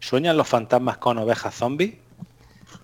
[0.00, 1.94] Sueñan los fantasmas con ovejas zombies,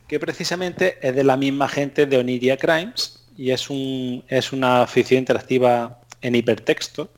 [0.06, 4.86] que precisamente es de la misma gente de Oniria Crimes y es, un, es una
[4.86, 7.10] ficción interactiva en hipertexto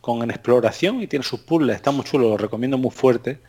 [0.00, 3.40] con exploración y tiene sus puzzles, está muy chulo, lo recomiendo muy fuerte.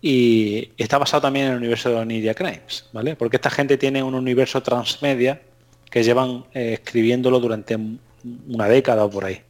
[0.00, 3.16] Y está basado también en el universo de Onidia Crimes, ¿vale?
[3.16, 5.40] Porque esta gente tiene un universo transmedia
[5.90, 7.76] que llevan eh, escribiéndolo durante
[8.48, 9.40] una década o por ahí.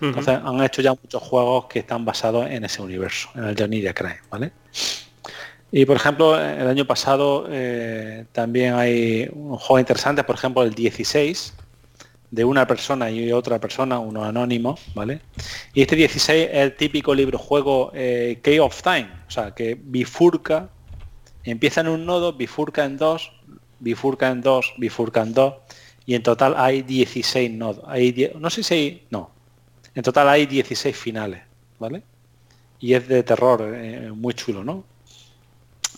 [0.00, 3.64] Entonces han hecho ya muchos juegos que están basados en ese universo, en el de
[3.64, 4.52] Onidia Crimes, ¿vale?
[5.72, 10.74] Y por ejemplo, el año pasado eh, también hay un juego interesante, por ejemplo el
[10.74, 11.54] 16,
[12.30, 15.20] de una persona y otra persona, uno anónimo, ¿vale?
[15.74, 19.76] Y este 16 es el típico libro juego eh, Key of Time, o sea, que
[19.80, 20.70] bifurca,
[21.42, 23.32] empieza en un nodo, bifurca en dos,
[23.80, 25.54] bifurca en dos, bifurca en dos,
[26.06, 27.84] y en total hay 16 nodos.
[27.86, 29.30] Hay no sé si hay, no,
[29.94, 31.42] en total hay 16 finales,
[31.78, 32.02] ¿vale?
[32.78, 34.84] Y es de terror, eh, muy chulo, ¿no?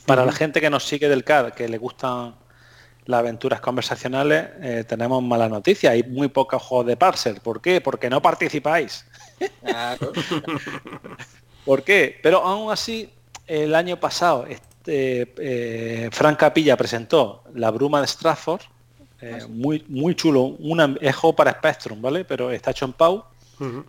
[0.06, 2.34] Para la gente que nos sigue del CAD, que le gustan
[3.04, 5.90] las aventuras conversacionales eh, tenemos mala noticia.
[5.90, 7.40] Hay muy pocos juegos de parser.
[7.40, 7.80] ¿Por qué?
[7.80, 9.04] Porque no participáis.
[11.64, 12.18] ¿Por qué?
[12.22, 13.10] Pero aún así,
[13.46, 18.62] el año pasado, este, eh, Frank Capilla presentó La Bruma de Stratford.
[19.20, 20.56] Eh, ah, muy, muy chulo.
[20.60, 22.24] Una, es juego para Spectrum, ¿vale?
[22.24, 23.24] Pero está hecho en Pau.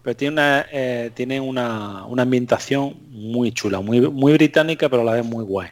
[0.03, 0.67] Pero tiene una,
[1.15, 5.69] tiene una, una, ambientación muy chula, muy, muy británica, pero a la vez muy guay.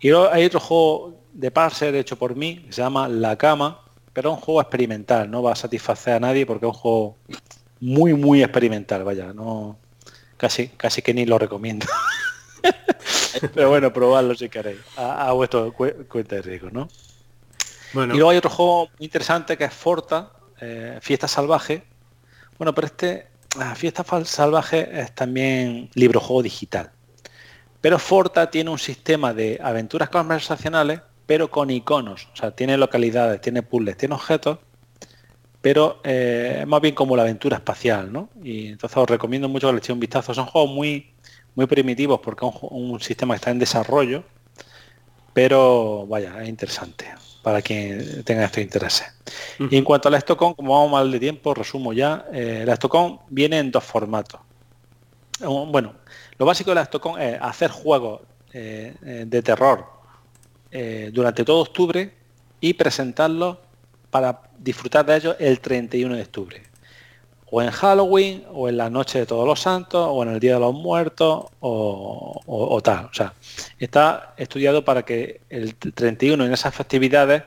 [0.00, 3.80] Y hay otro juego de parser hecho por mí, se llama La Cama,
[4.12, 7.16] pero es un juego experimental, no va a satisfacer a nadie porque es un juego
[7.80, 9.78] muy, muy experimental, vaya, no
[10.36, 11.86] casi, casi que ni lo recomiendo.
[13.54, 16.88] pero bueno, probadlo si queréis, a, vuestro cuenta de riesgo, ¿no?
[17.94, 18.14] Bueno.
[18.14, 21.84] Y luego hay otro juego muy interesante que es Forta, eh, Fiesta Salvaje.
[22.58, 23.28] Bueno, pero este,
[23.76, 26.92] Fiesta Salvaje es también libro juego digital.
[27.80, 31.00] Pero Forta tiene un sistema de aventuras conversacionales
[31.30, 32.26] pero con iconos.
[32.32, 34.58] O sea, tiene localidades, tiene puzzles, tiene objetos,
[35.60, 38.30] pero eh, es más bien como la aventura espacial, ¿no?
[38.42, 40.34] Y entonces os recomiendo mucho que le echéis un vistazo.
[40.34, 41.12] Son juegos muy,
[41.54, 44.24] muy primitivos porque es un, sistema que está en desarrollo,
[45.32, 47.06] pero vaya, es interesante
[47.44, 49.06] para quien tenga estos intereses.
[49.70, 52.74] Y en cuanto a la Stockholm, como vamos mal de tiempo, resumo ya, eh, la
[52.74, 54.40] Stockholm viene en dos formatos.
[55.38, 55.94] Bueno,
[56.38, 58.22] lo básico de la Stockholm es hacer juegos
[58.52, 59.99] eh, de terror
[60.70, 62.12] eh, durante todo octubre
[62.60, 63.58] y presentarlos
[64.10, 66.62] para disfrutar de ellos el 31 de octubre.
[67.50, 70.54] O en Halloween, o en la noche de todos los santos, o en el Día
[70.54, 73.06] de los Muertos, o, tal.
[73.06, 73.34] O sea,
[73.78, 77.42] está estudiado para que el 31 en esas festividades,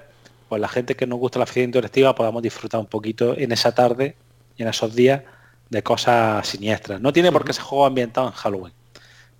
[0.50, 3.74] pues la gente que nos gusta la fiesta interactiva podamos disfrutar un poquito en esa
[3.74, 4.18] tarde
[4.58, 5.22] y en esos días
[5.70, 7.00] de cosas siniestras.
[7.00, 8.83] No tiene por qué ser juego ambientado en Halloween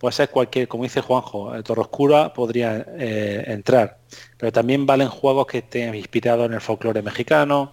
[0.04, 4.00] puede ser cualquier, como dice Juanjo, el Torre Oscura podría eh, entrar,
[4.38, 7.72] pero también valen juegos que estén inspirados en el folclore mexicano,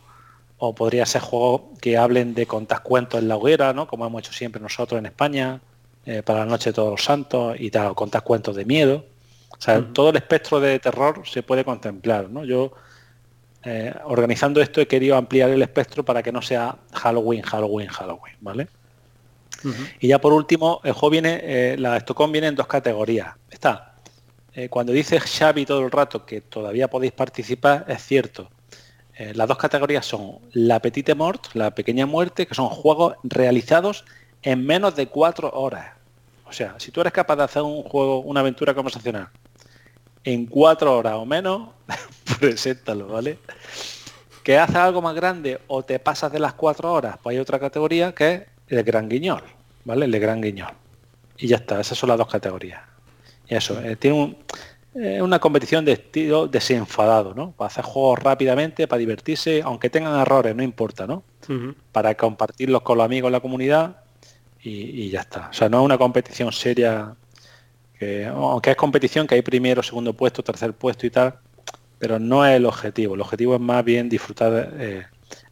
[0.58, 3.88] o podría ser juegos que hablen de contar cuentos en la hoguera, ¿no?
[3.88, 5.60] como hemos hecho siempre nosotros en España,
[6.06, 9.04] eh, para la noche de todos los santos, y tal, contar cuentos de miedo.
[9.48, 12.44] O sea, todo el espectro de terror se puede contemplar, ¿no?
[12.44, 12.70] Yo
[13.64, 18.36] eh, organizando esto he querido ampliar el espectro para que no sea Halloween, Halloween, Halloween,
[18.40, 18.68] ¿vale?
[20.00, 23.34] Y ya por último, el juego viene, eh, la Stockholm viene en dos categorías.
[23.50, 23.94] Está,
[24.54, 28.50] eh, cuando dice Xavi todo el rato que todavía podéis participar, es cierto.
[29.34, 34.06] las dos categorías son la Petite Mort, la pequeña muerte, que son juegos realizados
[34.42, 35.92] en menos de cuatro horas.
[36.46, 39.28] O sea, si tú eres capaz de hacer un juego, una aventura conversacional
[40.24, 41.70] en cuatro horas o menos,
[42.40, 43.38] preséntalo, ¿vale?
[44.42, 47.58] Que haces algo más grande o te pasas de las cuatro horas, pues hay otra
[47.58, 49.42] categoría que es el gran guiñol,
[49.84, 50.06] ¿vale?
[50.06, 50.72] El gran guiñol.
[51.38, 52.80] Y ya está, esas son las dos categorías.
[53.48, 54.36] Y eso, eh, tiene
[54.94, 57.52] eh, una competición de estilo desenfadado, ¿no?
[57.52, 61.22] Para hacer juegos rápidamente, para divertirse, aunque tengan errores, no importa, ¿no?
[61.90, 63.96] Para compartirlos con los amigos en la comunidad
[64.62, 65.48] y, y, ya está.
[65.50, 67.16] O sea, no es una competición seria
[68.34, 71.34] aunque es competición, que hay primero, segundo puesto, tercer puesto y tal,
[71.98, 73.14] pero no es el objetivo.
[73.14, 75.06] El objetivo es más bien disfrutar eh,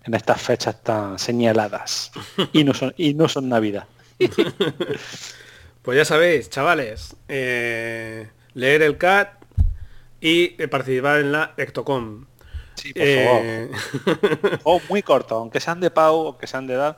[0.05, 2.13] en estas fechas tan señaladas.
[2.53, 3.87] Y no son, y no son Navidad.
[5.83, 9.45] pues ya sabéis, chavales, eh, leer el CAT
[10.21, 12.27] y participar en la Ectocom.
[12.75, 14.61] Sí, por favor.
[14.65, 16.97] oh, muy corto, aunque sean de Pau, aunque sean de edad.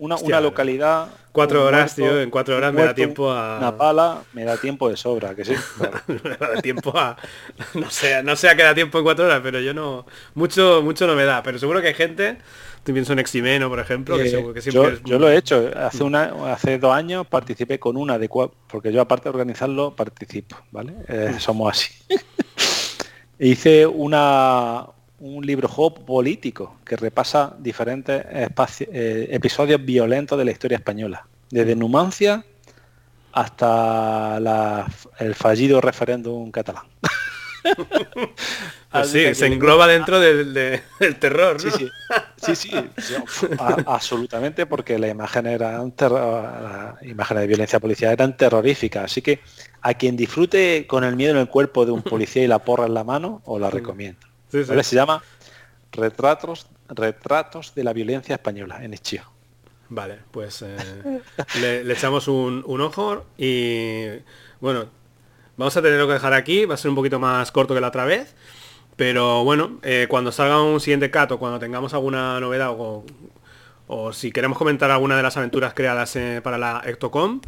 [0.00, 3.58] Una, una localidad Cuatro horas, tío, en cuatro horas me da tiempo a...
[3.58, 5.54] Una pala, me da tiempo de sobra, que sí.
[6.08, 7.16] me da tiempo a...
[7.74, 10.06] No sé, no sé a qué da tiempo en cuatro horas, pero yo no...
[10.34, 12.38] Mucho, mucho no me da, pero seguro que hay gente...
[12.82, 15.70] Tú piensas en Eximeno, por ejemplo, que, eh, yo, yo, lo he hecho.
[15.76, 18.30] Hace una, hace dos años participé con una de
[18.68, 20.94] porque yo aparte de organizarlo participo, ¿vale?
[21.06, 21.92] Eh, somos así.
[23.38, 24.86] Hice una,
[25.20, 31.76] un libro juego político que repasa diferentes eh, episodios violentos de la historia española, desde
[31.76, 32.44] Numancia
[33.32, 34.38] hasta
[35.18, 36.84] el fallido referéndum catalán.
[38.90, 40.82] Así, pues se engloba dentro del,
[41.20, 41.70] terror, ¿no?
[41.70, 41.88] Sí,
[42.36, 42.70] sí, sí,
[43.86, 49.04] absolutamente, porque la imagen era la imagen de violencia policial eran terroríficas.
[49.04, 49.40] Así que
[49.82, 52.86] a quien disfrute con el miedo en el cuerpo de un policía y la porra
[52.86, 53.70] en la mano, os la
[54.58, 54.82] recomiendo.
[54.82, 55.22] Se llama
[55.92, 59.22] Retratos, Retratos de la Violencia Española en Echío.
[59.90, 60.76] Vale, pues eh,
[61.60, 64.06] le, echamos un, ojo y
[64.60, 64.86] bueno,
[65.56, 67.88] vamos a tenerlo que dejar aquí, va a ser un poquito más corto que la
[67.88, 68.36] otra vez,
[68.94, 73.04] pero bueno, eh, cuando salga un siguiente cat o cuando tengamos alguna novedad o,
[74.12, 77.40] si queremos comentar alguna de las aventuras creadas eh, para la Ectocom,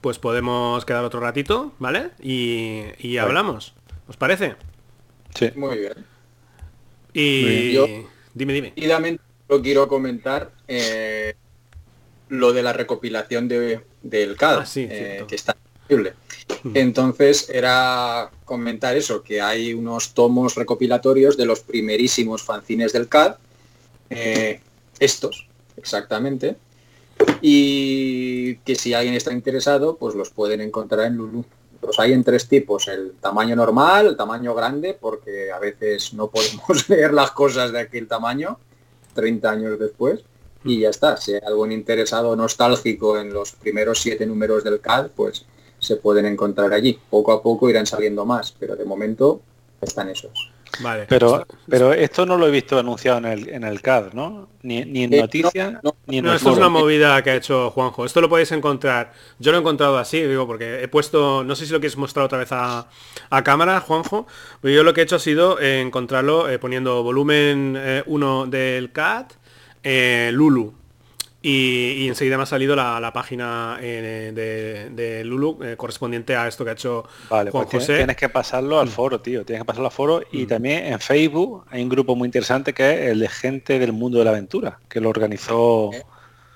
[0.00, 2.12] pues podemos quedar otro ratito, ¿vale?
[2.22, 3.74] Y, y hablamos.
[4.08, 4.56] ¿Os parece?
[5.34, 5.52] Sí.
[5.54, 6.09] Muy bien.
[7.12, 7.76] Y
[8.34, 8.68] dime, dime.
[8.68, 11.34] Rápidamente lo quiero comentar eh,
[12.28, 16.14] lo de la recopilación de, del CAD, ah, eh, que está increíble.
[16.74, 23.36] Entonces era comentar eso, que hay unos tomos recopilatorios de los primerísimos fanzines del CAD,
[24.10, 24.60] eh,
[24.98, 26.56] estos, exactamente,
[27.40, 31.44] y que si alguien está interesado, pues los pueden encontrar en Lulu.
[31.82, 36.28] Los hay en tres tipos, el tamaño normal, el tamaño grande, porque a veces no
[36.28, 38.58] podemos leer las cosas de aquel tamaño,
[39.14, 40.20] 30 años después,
[40.64, 41.16] y ya está.
[41.16, 45.46] Si hay algún interesado nostálgico en los primeros siete números del CAD, pues
[45.78, 46.98] se pueden encontrar allí.
[47.08, 49.40] Poco a poco irán saliendo más, pero de momento
[49.80, 50.50] están esos.
[50.78, 51.06] Vale.
[51.08, 54.48] Pero, pero esto no lo he visto anunciado en el, en el CAD, ¿no?
[54.62, 55.74] Ni, en eh, noticias,
[56.06, 58.04] ni en no, esto es una movida que ha hecho Juanjo.
[58.04, 59.12] Esto lo podéis encontrar.
[59.38, 62.24] Yo lo he encontrado así, digo, porque he puesto, no sé si lo quieres mostrar
[62.24, 62.86] otra vez a,
[63.44, 64.26] cámara, Juanjo,
[64.60, 68.92] pero yo lo que he hecho ha sido encontrarlo eh, poniendo volumen 1 eh, del
[68.92, 69.26] CAD,
[70.32, 70.74] Lulu,
[71.42, 76.70] y, enseguida me ha salido la, página eh, de, Lulu eh, correspondiente a esto que
[76.70, 77.96] ha hecho vale, Juan pues José.
[77.96, 78.90] Tienes que pasarlo al mm.
[78.90, 79.44] foro, tío.
[79.44, 80.22] Tienes que pasarlo al foro.
[80.32, 80.48] Y mm.
[80.48, 84.18] también en Facebook hay un grupo muy interesante que es el de gente del mundo
[84.18, 85.90] de la aventura, que lo organizó.
[85.94, 86.02] Eh,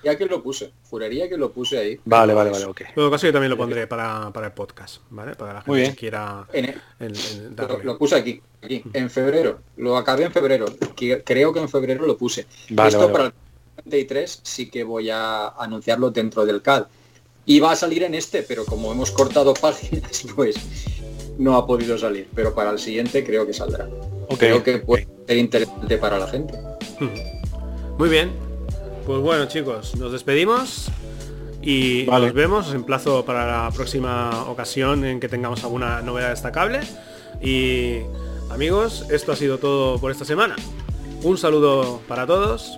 [0.03, 1.99] ya que lo puse, juraría que lo puse ahí.
[2.05, 2.81] Vale, vale, vale, ok.
[2.81, 5.33] En todo caso yo también lo pondré para, el podcast, ¿vale?
[5.33, 6.45] Para la gente que quiera
[7.83, 9.61] lo, puse aquí, aquí, en febrero.
[9.77, 10.67] Lo acabé en febrero.
[11.25, 12.45] Creo que en febrero lo puse.
[12.69, 13.33] Esto para
[13.75, 16.85] 33 sí que voy a anunciarlo dentro del CAD.
[17.45, 20.55] Y va a salir en este, pero como hemos cortado páginas, pues
[21.37, 22.27] no ha podido salir.
[22.33, 23.87] Pero para el siguiente creo que saldrá.
[24.37, 26.53] Creo que puede ser interesante para la gente.
[27.97, 28.31] Muy bien.
[29.05, 30.87] Pues bueno chicos, nos despedimos
[31.61, 32.69] y nos vemos.
[32.69, 36.79] Os emplazo para la próxima ocasión en que tengamos alguna novedad destacable.
[37.41, 37.99] Y
[38.49, 40.55] amigos, esto ha sido todo por esta semana.
[41.21, 42.77] Un saludo para todos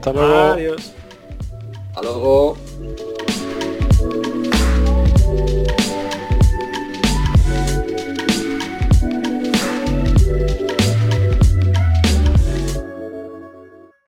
[0.00, 0.52] hasta luego.
[0.54, 0.92] Adiós.
[1.88, 2.56] Hasta luego.